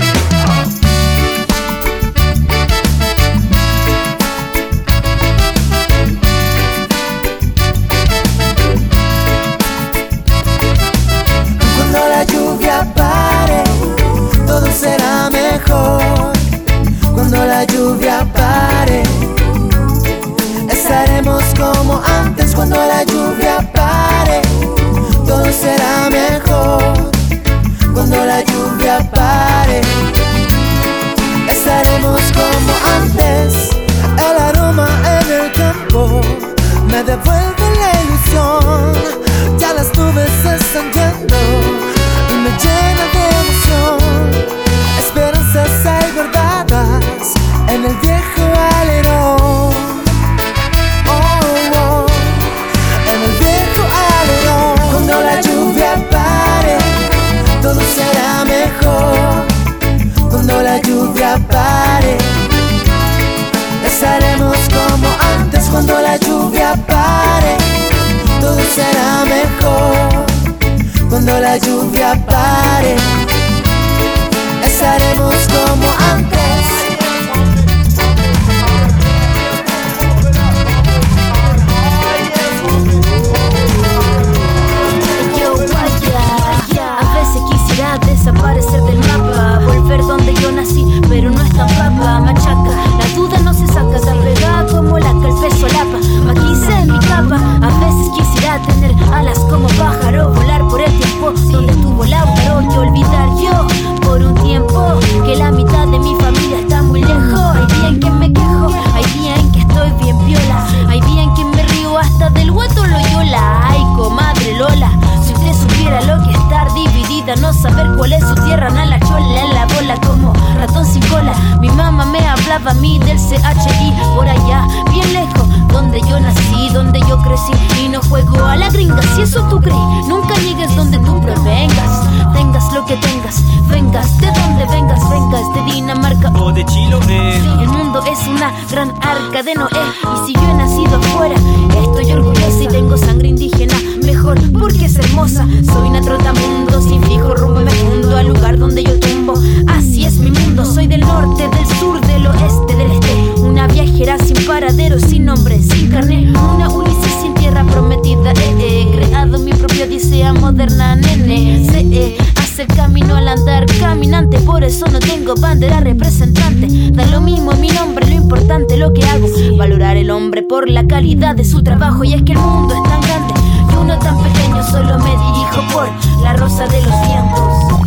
a 122.67 122.73
mí 122.75 122.97
del 122.99 123.17
CHI 123.17 123.93
por 124.15 124.27
allá, 124.27 124.65
bien 124.91 125.13
lejos, 125.13 125.47
donde 125.69 125.99
yo 126.01 126.19
nací, 126.19 126.69
donde 126.73 126.99
yo 127.01 127.17
crecí. 127.21 127.51
Y 127.83 127.89
no 127.89 128.01
juego 128.03 128.45
a 128.45 128.55
la 128.55 128.69
gringa, 128.69 129.01
si 129.15 129.21
eso 129.21 129.41
tú 129.49 129.59
crees, 129.59 130.07
nunca 130.07 130.33
llegues 130.35 130.73
donde 130.75 130.97
tú 130.99 131.19
provengas 131.21 132.02
tengas 132.33 132.73
lo 132.73 132.85
que 132.85 132.95
tengas, 132.97 133.43
vengas 133.69 134.17
de 134.19 134.27
donde 134.27 134.65
vengas, 134.65 135.09
vengas 135.09 135.53
de 135.53 135.71
Dinamarca 135.71 136.31
o 136.39 136.51
de 136.51 136.65
Chiloé. 136.65 137.37
El 137.61 137.67
mundo 137.67 138.01
es 138.05 138.19
una 138.27 138.51
gran 138.71 138.89
arca 139.01 139.43
de 139.43 139.55
Noé 139.55 139.69
y 139.69 140.27
si 140.27 140.33
yo 140.33 140.41
he 140.41 140.53
nacido 140.55 140.97
afuera, 140.97 141.35
estoy 141.81 142.11
orgullosa 142.11 142.63
y 142.63 142.67
tengo 142.67 142.97
sangre 142.97 143.29
indígena, 143.29 143.75
mejor 144.03 144.39
porque 144.51 144.85
es 144.85 144.95
hermosa. 144.97 145.47
Soy 145.65 145.89
una 145.89 146.01
trotamundo 146.01 146.81
sin 146.81 147.03
fijo 147.03 147.35
rumbo 147.35 147.61
me 147.61 147.71
fundo 147.71 148.17
al 148.17 148.27
lugar 148.27 148.57
donde 148.57 148.83
yo 148.83 148.99
tumbo. 148.99 149.33
Así 149.67 150.05
es 150.05 150.17
mi 150.17 150.31
mundo, 150.31 150.65
soy 150.65 150.87
del 150.87 151.01
norte, 151.01 151.47
del 151.47 151.67
sur, 151.79 151.99
del 152.01 152.27
oeste, 152.27 152.75
del 152.75 152.91
este, 152.91 153.41
una 153.41 153.67
viajera 153.67 154.17
sin 154.17 154.45
paradero, 154.45 154.99
sin 154.99 155.25
nombre, 155.25 155.61
sin 155.61 155.89
carnet, 155.89 156.29
una 156.55 156.69
Ulises 156.69 157.22
tierra 157.43 157.63
prometida. 157.65 158.31
Eh, 158.31 158.85
He 158.85 158.91
creado 158.95 159.37
mi 159.39 159.51
propia 159.53 159.83
odisea 159.85 160.33
moderna, 160.33 160.95
nene. 160.95 161.67
Sé 161.69 161.79
eh, 161.91 162.17
hacer 162.37 162.67
camino 162.67 163.17
al 163.17 163.27
andar 163.27 163.65
caminante. 163.79 164.39
Por 164.39 164.63
eso 164.63 164.85
no 164.87 164.99
tengo 164.99 165.35
bandera 165.35 165.81
representante. 165.81 166.67
Da 166.93 167.05
lo 167.07 167.19
mismo 167.19 167.51
mi 167.53 167.67
nombre, 167.69 168.07
lo 168.07 168.13
importante 168.13 168.77
lo 168.77 168.93
que 168.93 169.03
hago. 169.03 169.27
Valorar 169.57 169.97
el 169.97 170.09
hombre 170.09 170.43
por 170.43 170.69
la 170.69 170.87
calidad 170.87 171.35
de 171.35 171.43
su 171.43 171.61
trabajo. 171.63 172.05
Y 172.05 172.13
es 172.13 172.21
que 172.23 172.31
el 172.31 172.39
mundo 172.39 172.75
es 172.75 172.83
tan 172.89 173.01
grande 173.01 173.33
y 173.71 173.75
uno 173.75 173.99
tan 173.99 174.17
pequeño. 174.23 174.63
Solo 174.63 174.97
me 174.99 175.11
dirijo 175.11 175.61
por 175.73 175.89
la 176.23 176.33
rosa 176.33 176.65
de 176.67 176.81
los 176.81 176.95
vientos. 177.07 177.83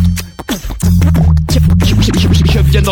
Je 1.49 2.63
viens. 2.63 2.85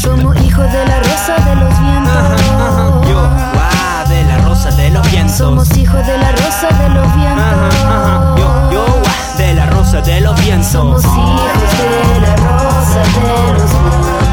Somos 0.00 0.36
hijos 0.42 0.72
de 0.72 0.86
la 0.86 1.00
rosa 1.00 1.34
de 1.46 1.54
los 1.56 1.80
vientos. 1.80 3.08
Yo, 3.08 3.20
guau, 3.54 3.67
de 4.78 4.90
los 4.90 5.10
vientos. 5.10 5.36
Somos 5.36 5.76
hijos 5.76 6.06
de 6.06 6.16
la 6.18 6.32
rosa 6.32 6.68
de 6.68 6.88
los 6.90 7.14
vientos. 7.16 7.74
Yo, 8.38 8.70
yo, 8.72 9.02
de 9.36 9.54
la 9.54 9.66
rosa 9.66 10.00
de 10.00 10.20
los 10.20 10.40
vientos. 10.40 10.70
Somos 10.70 11.04
hijos 11.04 11.78
de 11.78 12.20
la 12.20 12.36
rosa 12.36 13.02
de 13.02 13.52
los 13.58 13.70
vientos. 13.70 14.27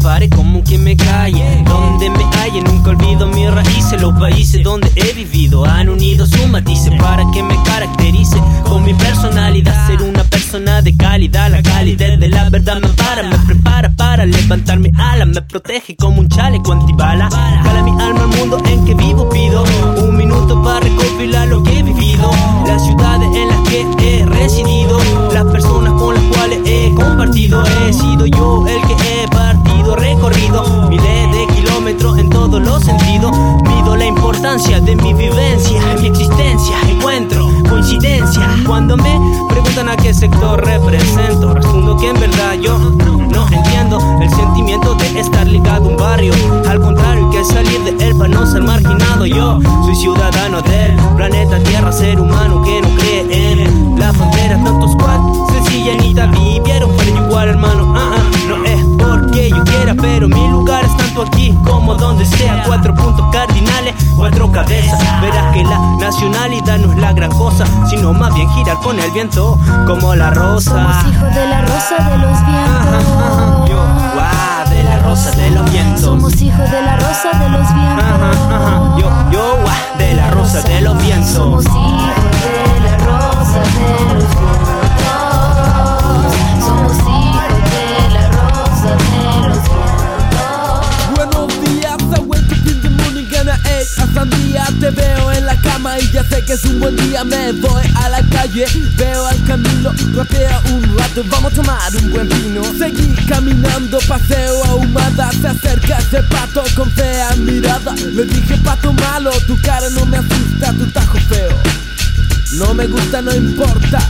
Pare 0.00 0.28
como 0.28 0.64
que 0.64 0.78
me 0.78 0.96
calle. 0.96 1.62
Donde 1.64 2.10
me 2.10 2.24
halle 2.24 2.62
nunca 2.62 2.90
olvido 2.90 3.26
mis 3.28 3.50
raíces 3.50 4.00
Los 4.00 4.18
países 4.18 4.62
donde 4.62 4.90
he 4.96 5.12
vivido. 5.12 5.64
Han 5.64 5.88
unido 5.88 6.26
sus 6.26 6.48
matices 6.48 6.92
Para 7.00 7.24
que 7.30 7.42
me 7.42 7.56
caracterice. 7.62 8.42
Con 8.64 8.84
mi 8.84 8.94
personalidad 8.94 9.86
Ser 9.86 10.02
una 10.02 10.24
persona 10.24 10.82
de 10.82 10.96
calidad. 10.96 11.50
La 11.50 11.62
calidad 11.62 12.18
de 12.18 12.28
la 12.28 12.48
verdad 12.50 12.80
me 12.80 12.88
para 12.88 13.22
Me 13.22 13.38
prepara 13.38 13.90
para 13.90 14.26
levantarme 14.26 14.90
alas 14.96 15.28
Me 15.28 15.42
protege 15.42 15.96
como 15.96 16.20
un 16.20 16.28
chaleco 16.28 16.72
antibala. 16.72 17.28
Cala 17.28 17.82
mi 17.82 17.90
alma 17.90 18.22
al 18.22 18.28
mundo 18.28 18.58
en 18.66 18.84
que 18.84 18.94
vivo 18.94 19.28
pido 19.28 19.64
Un 20.02 20.16
minuto 20.16 20.62
para 20.62 20.80
recopilar 20.80 21.48
lo 21.48 21.62
que 21.62 21.78
he 21.78 21.82
vivido. 21.82 22.30
Las 22.66 22.84
ciudades 22.84 23.28
en 23.36 23.48
las 23.48 23.60
que 23.68 24.20
he 24.20 24.26
residido 24.26 24.98
Las 25.32 25.44
como 62.20 62.30
donde 62.30 62.36
sea 62.36 62.62
Cuatro 62.66 62.94
puntos 62.94 63.26
cardinales, 63.32 63.94
cuatro 64.16 64.50
cabezas 64.50 64.98
Verás 65.20 65.52
que 65.52 65.64
la 65.64 65.78
nacionalidad 65.98 66.78
no 66.78 66.92
es 66.92 66.98
la 66.98 67.12
gran 67.12 67.30
cosa 67.30 67.64
Sino 67.88 68.12
más 68.12 68.34
bien 68.34 68.48
girar 68.50 68.78
con 68.78 68.98
el 68.98 69.10
viento 69.12 69.58
como 69.86 70.14
la 70.14 70.30
rosa 70.30 70.70
Somos 70.70 71.14
hijos 71.14 71.34
de 71.34 71.46
la 71.46 71.60
rosa 71.62 71.96
de 72.10 72.18
los 72.18 72.46
vientos. 72.46 73.68
Yo, 73.68 73.86
guau, 74.14 74.68
de 74.70 74.82
la 74.84 74.98
rosa 75.00 75.30
de 75.32 75.50
los 75.50 75.70
vientos 75.70 76.00
Somos 76.00 76.40
hijos 76.40 76.70
de 76.70 76.82
la 76.82 76.96
rosa 76.96 77.30
de 77.38 77.48
los 77.48 77.74
vientos. 77.74 78.98
Yo, 78.98 79.30
yo, 79.32 79.56
guau, 79.62 79.98
de 79.98 80.14
la 80.14 80.30
rosa 80.30 80.60
de 80.62 80.80
los 80.80 80.98
vientos 80.98 81.30
Somos 81.30 81.64
hijos 81.64 81.74
de 81.74 82.80
la 82.80 82.96
rosa 82.98 83.60
de 83.60 84.14
los 84.14 84.28
vientos. 84.28 84.79
A 94.10 94.14
sandía 94.14 94.66
Te 94.80 94.90
veo 94.90 95.32
en 95.32 95.46
la 95.46 95.56
cama 95.60 95.98
y 95.98 96.10
ya 96.10 96.24
sé 96.24 96.44
que 96.44 96.54
es 96.54 96.64
un 96.64 96.80
buen 96.80 96.96
día. 96.96 97.24
Me 97.24 97.52
voy 97.52 97.82
a 97.94 98.08
la 98.08 98.22
calle, 98.22 98.66
veo 98.96 99.26
al 99.26 99.42
Camilo 99.44 99.92
Rapea 100.14 100.60
un 100.72 100.98
rato, 100.98 101.22
vamos 101.28 101.52
a 101.52 101.56
tomar 101.56 101.96
un 101.96 102.10
buen 102.10 102.28
vino. 102.28 102.62
Seguí 102.78 103.14
caminando, 103.26 103.98
paseo 104.08 104.64
ahumada. 104.64 105.30
Se 105.40 105.48
acerca 105.48 105.98
ese 105.98 106.22
pato 106.24 106.62
con 106.74 106.90
fea 106.90 107.34
mirada. 107.36 107.94
Le 107.94 108.24
dije 108.24 108.56
pato 108.58 108.92
malo, 108.92 109.30
tu 109.46 109.60
cara 109.60 109.88
no 109.90 110.04
me 110.06 110.18
asusta, 110.18 110.72
tu 110.72 110.86
tajo 110.86 111.18
feo 111.28 111.80
no 112.52 112.74
me 112.74 112.86
gusta, 112.86 113.22
no 113.22 113.34
importa, 113.34 114.00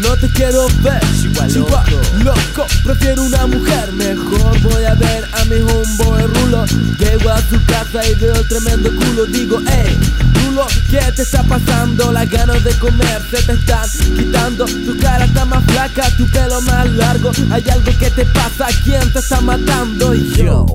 no 0.00 0.16
te 0.16 0.28
quiero 0.30 0.66
ver. 0.82 1.00
Chihuahua, 1.48 1.84
loco, 2.24 2.66
prefiero 2.84 3.22
una 3.22 3.46
mujer 3.46 3.92
Mejor. 3.92 4.60
Voy 4.60 4.84
a 4.84 4.94
ver 4.94 5.24
a 5.32 5.44
mi 5.46 5.56
homeboy 5.56 6.22
Rulo. 6.22 6.64
Llego 6.98 7.30
a 7.30 7.40
su 7.42 7.64
casa 7.66 8.06
y 8.06 8.14
veo 8.14 8.42
tremendo 8.48 8.90
culo. 8.90 9.26
Digo, 9.26 9.58
hey, 9.66 9.98
Rulo, 10.44 10.66
¿qué 10.90 11.00
te 11.14 11.22
está 11.22 11.42
pasando? 11.44 12.12
Las 12.12 12.30
ganas 12.30 12.62
de 12.64 12.72
comer 12.78 13.22
se 13.30 13.42
te 13.42 13.52
están 13.52 13.88
quitando. 14.16 14.64
Tu 14.64 14.98
cara 14.98 15.24
está 15.24 15.44
más 15.44 15.64
flaca, 15.64 16.10
tu 16.16 16.26
pelo 16.30 16.60
más 16.62 16.88
largo. 16.90 17.30
Hay 17.50 17.64
algo 17.70 17.90
que 17.98 18.10
te 18.10 18.24
pasa, 18.26 18.66
¿quién 18.84 19.12
te 19.12 19.18
está 19.18 19.40
matando? 19.40 20.14
Y 20.14 20.34
yo 20.34 20.66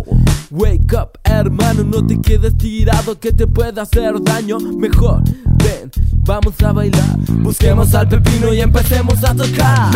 Wake 0.54 0.94
up, 0.94 1.18
hermano, 1.24 1.84
no 1.84 2.06
te 2.06 2.22
quedes 2.22 2.56
tirado 2.56 3.20
que 3.20 3.32
te 3.32 3.48
puede 3.48 3.82
hacer 3.82 4.22
daño. 4.22 4.60
Mejor, 4.60 5.24
ven, 5.64 5.92
vamos 6.24 6.62
a 6.62 6.72
bailar. 6.72 7.18
Busquemos 7.30 7.94
al 7.94 8.08
pepino 8.08 8.54
y 8.54 8.62
empecemos 8.62 9.24
a 9.24 9.36
tocar. 9.36 9.92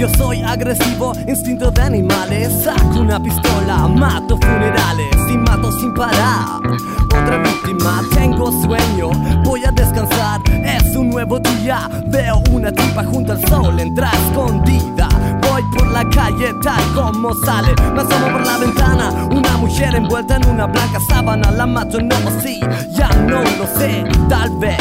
Yo 0.00 0.08
soy 0.16 0.40
agresivo, 0.40 1.12
instinto 1.28 1.70
de 1.70 1.82
animales. 1.82 2.64
Saco 2.64 3.00
una 3.00 3.20
pistola, 3.22 3.86
mato 3.86 4.38
funerales 4.38 5.14
Y 5.30 5.36
mato 5.36 5.70
sin 5.72 5.92
parar. 5.92 6.58
Otra 7.04 7.36
víctima, 7.36 8.00
tengo 8.14 8.50
sueño 8.62 9.10
Voy 9.44 9.62
a 9.66 9.70
descansar, 9.70 10.40
es 10.64 10.96
un 10.96 11.10
nuevo 11.10 11.38
día 11.40 11.86
Veo 12.06 12.40
una 12.50 12.72
tipa 12.72 13.04
junto 13.04 13.32
al 13.32 13.46
sol, 13.46 13.78
entra 13.78 14.10
escondida. 14.12 15.06
Voy 15.42 15.62
por 15.76 15.86
la 15.88 16.08
calle 16.08 16.54
tal 16.62 16.82
como 16.94 17.34
sale. 17.44 17.74
Me 17.92 18.00
asomo 18.00 18.32
por 18.32 18.46
la 18.46 18.56
ventana 18.56 19.28
Una 19.30 19.58
mujer 19.58 19.96
envuelta 19.96 20.36
en 20.36 20.46
una 20.46 20.64
blanca 20.64 20.98
sábana. 21.10 21.50
La 21.50 21.66
mato, 21.66 22.00
no, 22.00 22.16
sí, 22.40 22.58
ya 22.88 23.10
no 23.28 23.42
lo 23.42 23.66
sé 23.78 24.02
Tal 24.30 24.48
vez 24.56 24.78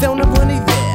sea 0.00 0.10
una 0.10 0.24
buena 0.24 0.54
idea 0.54 0.87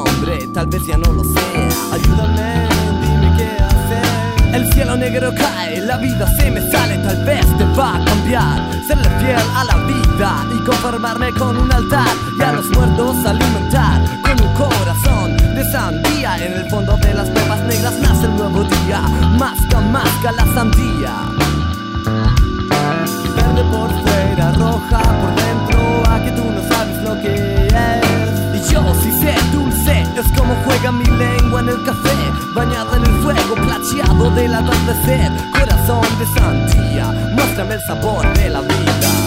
Hombre, 0.00 0.48
tal 0.54 0.66
vez 0.68 0.86
ya 0.86 0.96
no 0.96 1.12
lo 1.12 1.22
sé. 1.22 1.68
Ayúdame, 1.92 2.66
dime 3.02 3.36
qué 3.36 3.62
hacer. 3.62 4.54
El 4.54 4.72
cielo 4.72 4.96
negro 4.96 5.32
cae, 5.36 5.80
la 5.80 5.98
vida 5.98 6.26
se 6.38 6.50
me 6.50 6.60
sale 6.70 6.96
Tal 6.98 7.24
vez 7.24 7.46
te 7.58 7.64
va 7.78 7.96
a 7.96 8.04
cambiar. 8.04 8.70
Serle 8.86 9.08
fiel 9.20 9.40
a 9.54 9.64
la 9.64 9.76
vida 9.86 10.46
Y 10.54 10.64
conformarme 10.64 11.32
con 11.34 11.56
un 11.58 11.70
altar. 11.72 12.08
Y 12.38 12.42
a 12.42 12.52
los 12.52 12.66
muertos 12.70 13.16
alimentar 13.26 14.00
Con 14.22 14.46
un 14.46 14.54
corazón 14.54 15.36
de 15.36 15.70
sandía. 15.70 16.38
En 16.38 16.52
el 16.54 16.70
fondo 16.70 16.96
de 16.96 17.12
las 17.12 17.28
pepas 17.28 17.60
negras 17.64 17.92
nace 18.00 18.24
el 18.24 18.36
nuevo 18.36 18.64
día. 18.64 19.00
Masca, 19.38 19.80
masca 19.80 20.32
la 20.32 20.44
sandía. 20.54 21.12
Verde 23.36 23.64
por 23.70 23.90
fuera, 24.02 24.52
roja 24.52 25.02
por 25.20 25.34
dentro. 25.34 26.10
A 26.10 26.24
que 26.24 26.30
tú 26.32 26.44
no 26.50 26.62
sabes 26.74 27.02
lo 27.02 27.20
que 27.20 27.66
es. 27.66 28.68
Y 28.68 28.72
yo 28.72 28.82
sí 29.02 29.12
sé 29.20 29.41
juega 30.64 30.92
mi 30.92 31.04
lengua 31.04 31.60
en 31.60 31.68
el 31.68 31.82
café 31.82 32.12
Bañada 32.54 32.98
en 32.98 33.04
el 33.04 33.22
fuego 33.22 33.54
plateado 33.54 34.30
de 34.30 34.46
la 34.46 34.62
sed, 35.06 35.32
corazón 35.52 36.04
de 36.18 36.26
santía, 36.38 37.06
muéstrame 37.32 37.74
el 37.74 37.80
sabor 37.80 38.30
de 38.34 38.50
la 38.50 38.60
vida. 38.60 39.21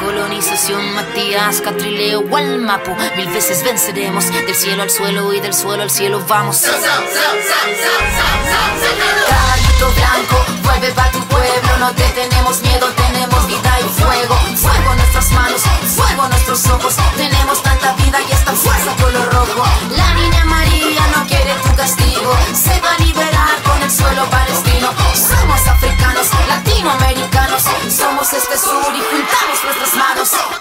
colonización, 0.00 0.94
Matías, 0.94 1.60
Catrileo, 1.60 2.20
Walmapu. 2.20 2.94
Mil 3.16 3.28
veces 3.30 3.62
venceremos, 3.62 4.30
del 4.30 4.54
cielo 4.54 4.82
al 4.82 4.90
suelo 4.90 5.32
y 5.32 5.40
del 5.40 5.54
suelo 5.54 5.82
al 5.82 5.90
cielo 5.90 6.24
vamos. 6.26 6.62
Carrito 6.62 6.82
blanco, 9.94 10.44
vuelve 10.62 10.90
pa' 10.92 11.10
tu 11.10 11.20
pueblo, 11.26 11.78
no 11.78 11.92
te 11.92 12.04
tenemos 12.10 12.62
miedo, 12.62 12.86
tenemos 12.96 13.46
vida 13.46 13.80
y 13.80 13.88
fuego. 14.00 14.34
Fuego 14.56 14.92
en 14.92 14.98
nuestras 14.98 15.30
manos, 15.32 15.62
fuego 15.94 16.24
en 16.24 16.30
nuestros 16.30 16.66
ojos, 16.68 16.96
tenemos 17.16 17.62
tanta 17.62 17.92
vida 17.94 18.18
y 18.28 18.32
esta 18.32 18.52
fuerza 18.52 18.94
color 19.00 19.32
rojo. 19.32 19.64
La 19.96 20.14
niña 20.14 20.44
María 20.44 21.06
no 21.14 21.26
quiere 21.26 21.54
tu 21.62 21.74
castigo, 21.76 22.36
se 22.54 22.80
va 22.80 22.94
a 22.94 22.98
liberar 22.98 23.62
con 23.64 23.82
el 23.82 23.90
suelo 23.90 24.24
palestino. 24.30 24.92
Somos 25.14 25.66
africanos, 25.66 26.28
latinoamericanos 26.48 27.39
somos 28.00 28.32
este 28.32 28.56
sur 28.56 28.94
y 28.96 29.00
juntamos 29.00 29.64
nuestras 29.64 29.94
manos. 29.94 30.59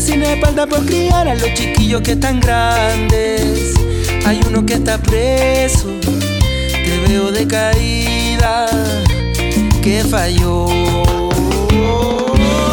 Sin 0.00 0.22
espalda 0.22 0.66
por 0.66 0.84
criar 0.86 1.26
a 1.26 1.34
los 1.34 1.52
chiquillos 1.54 2.02
que 2.02 2.12
están 2.12 2.40
grandes. 2.40 3.74
Hay 4.26 4.40
uno 4.46 4.64
que 4.64 4.74
está 4.74 4.98
preso, 4.98 5.88
te 6.00 7.00
veo 7.06 7.32
decaída, 7.32 8.66
que 9.82 10.04
falló. 10.04 10.66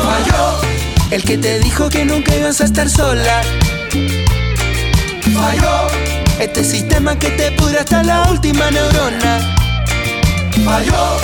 Falló 0.03 0.59
el 1.11 1.23
que 1.23 1.37
te 1.37 1.59
dijo 1.59 1.89
que 1.89 2.05
nunca 2.05 2.35
ibas 2.35 2.61
a 2.61 2.65
estar 2.65 2.89
sola. 2.89 3.41
Falló 5.33 5.87
este 6.39 6.63
sistema 6.63 7.17
que 7.17 7.31
te 7.31 7.51
pudre 7.53 7.79
hasta 7.79 8.03
la 8.03 8.29
última 8.29 8.69
neurona. 8.69 9.39
Falló 10.63 11.17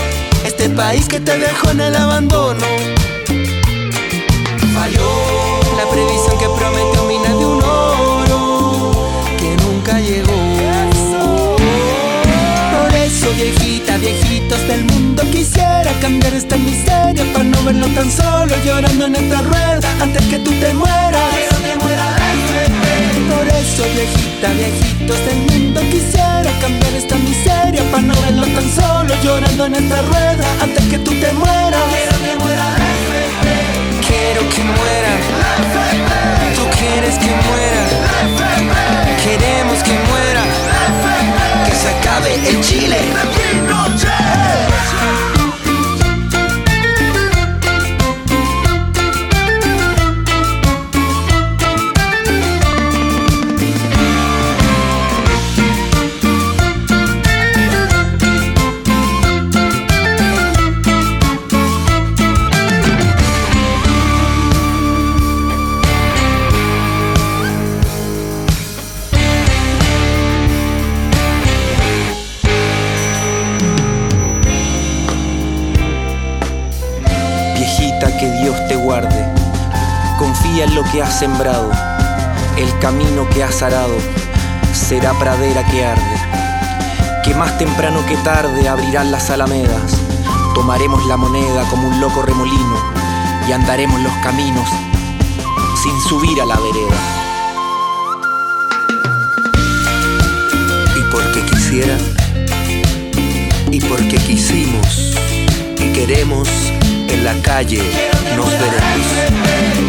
este 0.45 0.69
país 0.69 1.07
que 1.07 1.19
te 1.19 1.37
dejó 1.37 1.71
en 1.71 1.81
el 1.81 1.95
abandono. 1.95 2.65
Falló 4.73 5.30
del 14.67 14.85
mundo, 14.85 15.23
quisiera 15.31 15.91
cambiar 15.99 16.33
esta 16.33 16.55
miseria 16.55 17.23
para 17.33 17.43
no 17.43 17.61
verlo 17.63 17.87
tan 17.87 18.09
solo 18.09 18.53
llorando 18.65 19.05
en 19.05 19.15
esta 19.15 19.41
rueda 19.41 19.87
antes 20.01 20.25
que 20.27 20.39
tú 20.39 20.51
te 20.51 20.73
mueras. 20.73 21.33
Por 23.29 23.47
eso, 23.47 23.83
viejita, 23.95 24.47
viejitos 24.53 25.19
del 25.25 25.37
mundo, 25.49 25.81
quisiera 25.91 26.49
cambiar 26.61 26.93
esta 26.93 27.15
miseria 27.15 27.83
para 27.91 28.03
no 28.03 28.13
verlo 28.21 28.45
tan 28.47 28.69
solo 28.71 29.13
llorando 29.23 29.65
en 29.65 29.75
esta 29.75 30.01
rueda 30.03 30.45
antes 30.61 30.85
que 30.85 30.99
tú 30.99 31.11
te 31.11 31.31
mueras. 31.33 31.83
Quiero 31.91 32.17
que 32.25 32.43
muera. 32.43 32.80
Tú 36.55 36.67
quieres 36.77 37.17
que 37.17 37.27
muera. 37.27 37.83
Queremos 39.23 39.83
que 39.83 39.93
muera. 40.09 40.43
Que 41.65 41.75
se 41.75 41.89
acabe 41.89 42.35
el 42.49 42.61
Chile. 42.61 42.97
Sembrado. 81.21 81.69
El 82.57 82.79
camino 82.79 83.29
que 83.29 83.43
has 83.43 83.61
arado 83.61 83.93
será 84.73 85.13
pradera 85.19 85.63
que 85.67 85.85
arde. 85.85 86.17
Que 87.23 87.35
más 87.35 87.59
temprano 87.59 88.03
que 88.07 88.17
tarde 88.17 88.67
abrirán 88.67 89.11
las 89.11 89.29
alamedas. 89.29 90.01
Tomaremos 90.55 91.05
la 91.05 91.17
moneda 91.17 91.69
como 91.69 91.87
un 91.89 92.01
loco 92.01 92.23
remolino 92.23 92.75
y 93.47 93.51
andaremos 93.51 94.01
los 94.01 94.11
caminos 94.23 94.67
sin 95.83 95.95
subir 96.09 96.41
a 96.41 96.45
la 96.45 96.55
vereda. 96.55 96.97
Y 100.97 101.11
porque 101.11 101.45
quisiera, 101.51 101.97
y 103.69 103.79
porque 103.79 104.17
quisimos, 104.17 105.13
y 105.77 105.93
queremos, 105.93 106.49
en 107.13 107.23
la 107.23 107.33
calle 107.41 107.81
nos 108.35 108.49
veremos. 108.51 109.07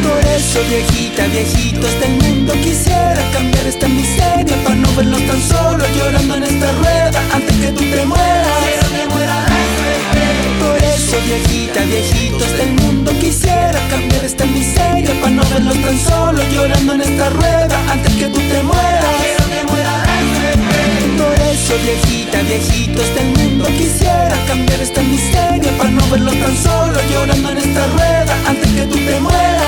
Por 0.03 0.25
eso, 0.27 0.61
viejita, 0.69 1.27
viejitos 1.27 2.01
del 2.01 2.13
mundo, 2.23 2.53
quisiera 2.55 3.21
cambiar 3.33 3.67
esta 3.67 3.89
miseria 3.89 4.57
para 4.65 4.75
no 4.77 4.95
verlos 4.95 5.23
tan 5.27 5.41
solo 5.43 5.85
llorando 5.97 6.37
en 6.37 6.43
esta 6.45 6.73
rueda 6.73 7.23
antes 7.33 7.57
que 7.57 7.69
tú 7.73 7.85
te 7.85 8.05
mueras. 8.05 8.49
Por 10.61 10.79
eso, 10.85 11.17
viejita, 11.25 11.81
viejitos 11.85 12.57
del 12.59 12.73
mundo, 12.73 13.13
quisiera 13.21 13.79
cambiar 13.91 14.25
esta 14.25 14.45
miseria 14.47 15.15
para 15.21 15.31
no 15.31 15.43
verlos 15.45 15.81
tan 15.83 15.99
solo 15.99 16.43
llorando 16.53 16.95
en 16.95 17.01
esta 17.03 17.31
rueda 17.31 17.77
antes 17.91 18.15
que 18.15 18.27
tú 18.27 18.41
te 18.41 18.63
mueras. 18.63 19.42
Por 21.23 21.35
eso, 21.41 21.75
viejita, 21.85 22.43
viejitos 22.43 23.15
del 23.15 23.29
mundo, 23.39 23.65
quisiera 23.79 24.37
cambiar 24.49 24.81
esta 24.81 25.03
miseria 25.03 25.71
para 25.79 25.91
no 25.91 26.05
verlos 26.11 26.35
tan 26.35 26.57
solo 26.57 26.99
llorando 27.11 27.51
en 27.51 27.59
esta 27.59 27.87
rueda 27.87 28.35
antes 28.49 28.71
que 28.73 28.83
tú 28.87 28.97
te 28.97 29.21
mueras. 29.21 29.63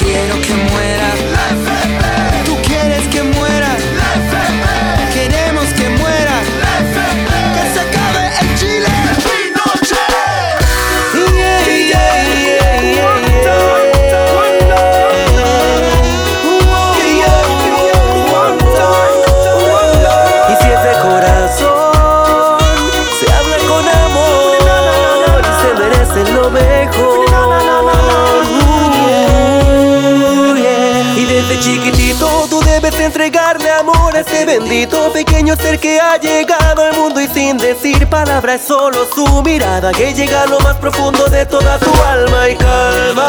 Quiero 0.00 0.36
que 0.42 0.54
muera. 0.72 1.08
Tú 2.44 2.56
quieres 2.66 3.06
que 3.08 3.22
muera. 3.22 3.69
Ese 34.20 34.44
bendito 34.44 35.10
pequeño 35.12 35.56
ser 35.56 35.78
que 35.78 35.98
ha 35.98 36.18
llegado 36.18 36.84
al 36.84 36.92
mundo 36.94 37.20
y 37.22 37.26
sin 37.28 37.56
decir 37.56 38.06
palabras, 38.06 38.60
solo 38.66 39.06
su 39.14 39.42
mirada 39.42 39.92
que 39.92 40.12
llega 40.12 40.42
a 40.42 40.46
lo 40.46 40.60
más 40.60 40.76
profundo 40.76 41.24
de 41.26 41.46
toda 41.46 41.78
tu 41.78 41.90
alma 42.02 42.50
y 42.50 42.56
calma. 42.56 43.26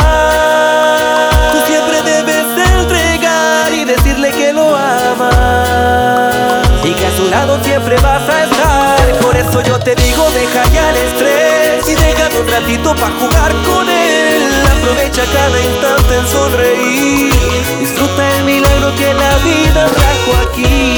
Tú 1.53 1.59
siempre 1.65 2.01
debes 2.01 2.45
entregar 2.75 3.71
y 3.73 3.85
decirle 3.85 4.31
que 4.31 4.51
lo 4.51 4.75
amas 4.75 6.67
y 6.83 6.93
que 6.93 7.07
a 7.07 7.15
su 7.15 7.29
lado 7.29 7.57
siempre 7.63 7.95
vas 8.01 8.27
a 8.29 8.43
estar. 8.43 9.19
Por 9.21 9.37
eso 9.37 9.61
yo 9.61 9.79
te 9.79 9.95
digo, 9.95 10.29
deja 10.31 10.63
ya 10.73 10.89
el 10.89 10.97
estrés 10.97 11.87
y 11.87 11.95
déjame 11.95 12.39
un 12.39 12.47
ratito 12.49 12.93
para 12.95 13.13
jugar 13.15 13.53
con 13.63 13.87
él. 13.89 14.51
Aprovecha 14.65 15.23
cada 15.33 15.57
instante 15.61 16.17
en 16.17 16.27
sonreír. 16.27 17.90
El 18.18 18.43
milagro 18.43 18.93
que 18.95 19.14
la 19.14 19.36
vida 19.38 19.86
trajo 19.86 20.49
aquí. 20.49 20.90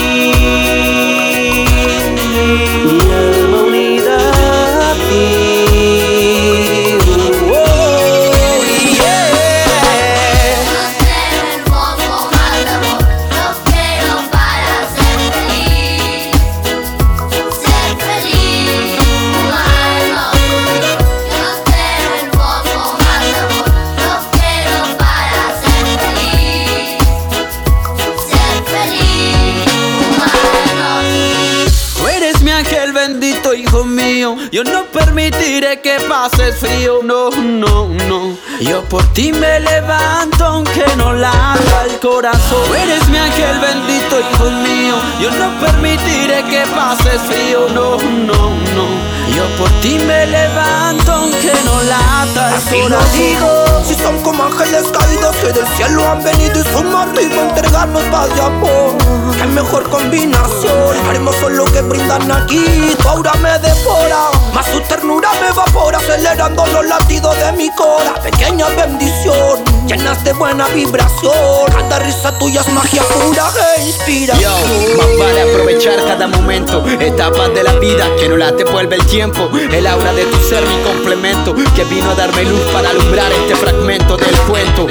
Permitiré 35.54 35.82
que 35.82 35.98
pases 36.08 36.56
frío, 36.58 37.02
no, 37.04 37.30
no, 37.30 37.88
no. 38.08 38.36
Yo 38.60 38.84
por 38.86 39.04
ti 39.14 39.32
me 39.32 39.60
levanto 39.60 40.46
aunque 40.46 40.84
no 40.98 41.14
lata 41.14 41.86
el 41.86 42.00
corazón. 42.00 42.76
Eres 42.76 43.08
mi 43.10 43.18
ángel 43.18 43.60
bendito, 43.60 44.20
hijo 44.20 44.50
mío. 44.50 44.96
Yo 45.22 45.30
no 45.32 45.52
permitiré 45.60 46.44
que 46.50 46.64
pases 46.72 47.22
frío, 47.28 47.68
no, 47.70 47.98
no, 47.98 48.50
no. 48.76 49.23
Yo 49.36 49.48
por 49.58 49.70
ti 49.82 49.98
me 50.00 50.26
levanto 50.28 51.12
aunque 51.12 51.54
no 51.66 51.82
lata 51.84 52.50
el 52.50 52.54
Así 52.56 52.82
lo 52.88 53.00
digo, 53.14 53.84
si 53.86 53.96
son 53.96 54.22
como 54.22 54.44
ángeles 54.44 54.86
caídos 54.98 55.36
que 55.38 55.52
del 55.52 55.68
cielo 55.76 56.08
han 56.08 56.24
venido 56.24 56.60
y 56.60 56.64
son 56.64 56.92
motivo 56.92 57.42
entregarnos 57.42 58.04
paz 58.04 58.30
y 58.36 58.40
amor. 58.40 58.96
Qué 59.38 59.46
mejor 59.48 59.90
combinación, 59.90 60.96
haremos 61.10 61.36
solo 61.38 61.66
que 61.66 61.82
brindan 61.82 62.32
aquí. 62.32 62.96
Tu 63.02 63.08
aura 63.08 63.34
me 63.42 63.58
devora, 63.60 64.30
más 64.54 64.66
su 64.68 64.80
ternura 64.82 65.30
me 65.42 65.48
evapora, 65.50 65.98
acelerando 65.98 66.66
los 66.68 66.86
latidos 66.86 67.36
de 67.38 67.52
mi 67.54 67.70
cora. 67.72 68.14
Pequeña 68.22 68.68
bendición, 68.70 69.64
llenas 69.88 70.24
de 70.24 70.34
buena 70.34 70.68
vibración. 70.70 71.34
Cada 71.72 72.00
risa 72.00 72.38
tuya 72.38 72.62
es 72.62 72.70
magia 72.70 73.04
pura 73.04 73.52
e 73.78 73.86
inspira. 73.86 74.36
Yo, 74.40 74.50
más 74.98 75.18
vale 75.18 75.42
aprovechar 75.42 75.96
cada 76.06 76.28
momento, 76.28 76.86
etapas 77.00 77.54
de 77.54 77.64
la 77.64 77.74
vida 77.74 78.08
que 78.20 78.30
no 78.30 78.38
la 78.38 78.56
te 78.56 78.64
vuelve 78.64 78.96
el 78.96 79.06
tiempo. 79.08 79.23
El 79.24 79.88
aura 79.88 80.12
de 80.12 80.26
tu 80.26 80.38
ser, 80.40 80.66
mi 80.66 80.76
complemento, 80.84 81.56
que 81.56 81.86
vino 81.86 82.12
a 82.12 82.14
darme 82.14 82.44
luz 82.44 82.60
para 82.74 82.90
alumbrar 82.90 83.32
este 83.32 83.56
fragmento 83.56 84.18
del 84.18 84.36
cuento. 84.42 84.86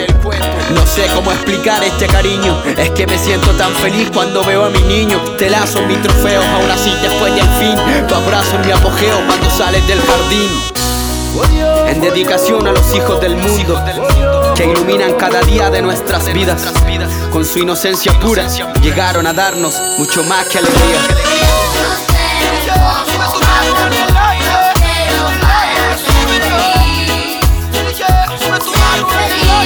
No 0.74 0.86
sé 0.86 1.06
cómo 1.14 1.30
explicar 1.32 1.84
este 1.84 2.06
cariño, 2.06 2.56
es 2.78 2.88
que 2.92 3.06
me 3.06 3.18
siento 3.18 3.50
tan 3.50 3.74
feliz 3.74 4.10
cuando 4.10 4.42
veo 4.42 4.64
a 4.64 4.70
mi 4.70 4.80
niño. 4.84 5.20
Te 5.36 5.50
lazo 5.50 5.82
mi 5.82 5.96
trofeo, 5.96 6.40
aún 6.40 6.70
así 6.70 6.90
después 7.02 7.34
del 7.34 7.46
fin. 7.60 7.76
Tu 8.08 8.14
abrazo 8.14 8.56
en 8.56 8.66
mi 8.66 8.72
apogeo 8.72 9.20
cuando 9.26 9.50
sales 9.50 9.86
del 9.86 10.00
jardín. 10.00 10.50
En 11.88 12.00
dedicación 12.00 12.66
a 12.66 12.72
los 12.72 12.94
hijos 12.94 13.20
del 13.20 13.36
mundo 13.36 13.82
que 14.56 14.64
iluminan 14.64 15.12
cada 15.14 15.42
día 15.42 15.68
de 15.68 15.82
nuestras 15.82 16.32
vidas. 16.32 16.66
Con 17.30 17.44
su 17.44 17.58
inocencia 17.58 18.18
pura 18.18 18.48
llegaron 18.80 19.26
a 19.26 19.34
darnos 19.34 19.78
mucho 19.98 20.24
más 20.24 20.46
que 20.46 20.56
alegría. 20.56 21.61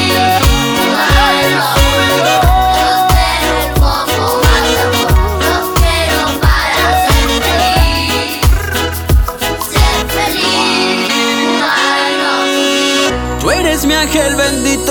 Tú 0.07 0.45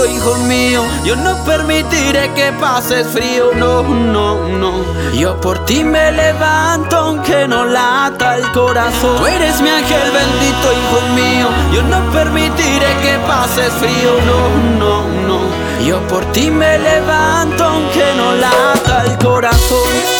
hijo 0.06 0.36
mío. 0.48 0.84
Yo 1.04 1.16
no 1.16 1.44
permitiré 1.44 2.32
que 2.34 2.52
pases 2.54 3.08
frío, 3.08 3.52
no, 3.56 3.84
no, 3.84 4.48
no. 4.48 4.84
Yo 5.14 5.40
por 5.40 5.66
ti 5.66 5.84
me 5.84 6.12
levanto 6.12 6.98
aunque 6.98 7.48
no 7.48 7.66
lata 7.66 8.38
el 8.38 8.52
corazón. 8.52 9.18
Tú 9.18 9.26
eres 9.26 9.62
mi 9.62 9.70
ángel 9.70 10.12
bendito, 10.12 10.72
hijo 10.72 11.02
mío. 11.16 11.48
Yo 11.74 11.84
no 11.84 12.00
permitiré 12.12 12.88
que 13.02 13.18
pases 13.28 13.72
frío, 13.74 14.12
no, 14.26 14.78
no, 14.80 15.08
no. 15.28 15.86
Yo 15.86 16.00
por 16.08 16.26
ti 16.32 16.50
me 16.50 16.78
levanto 16.80 17.64
aunque 17.64 18.06
no 18.18 18.36
lata 18.36 19.04
el 19.06 19.18
corazón. 19.18 20.15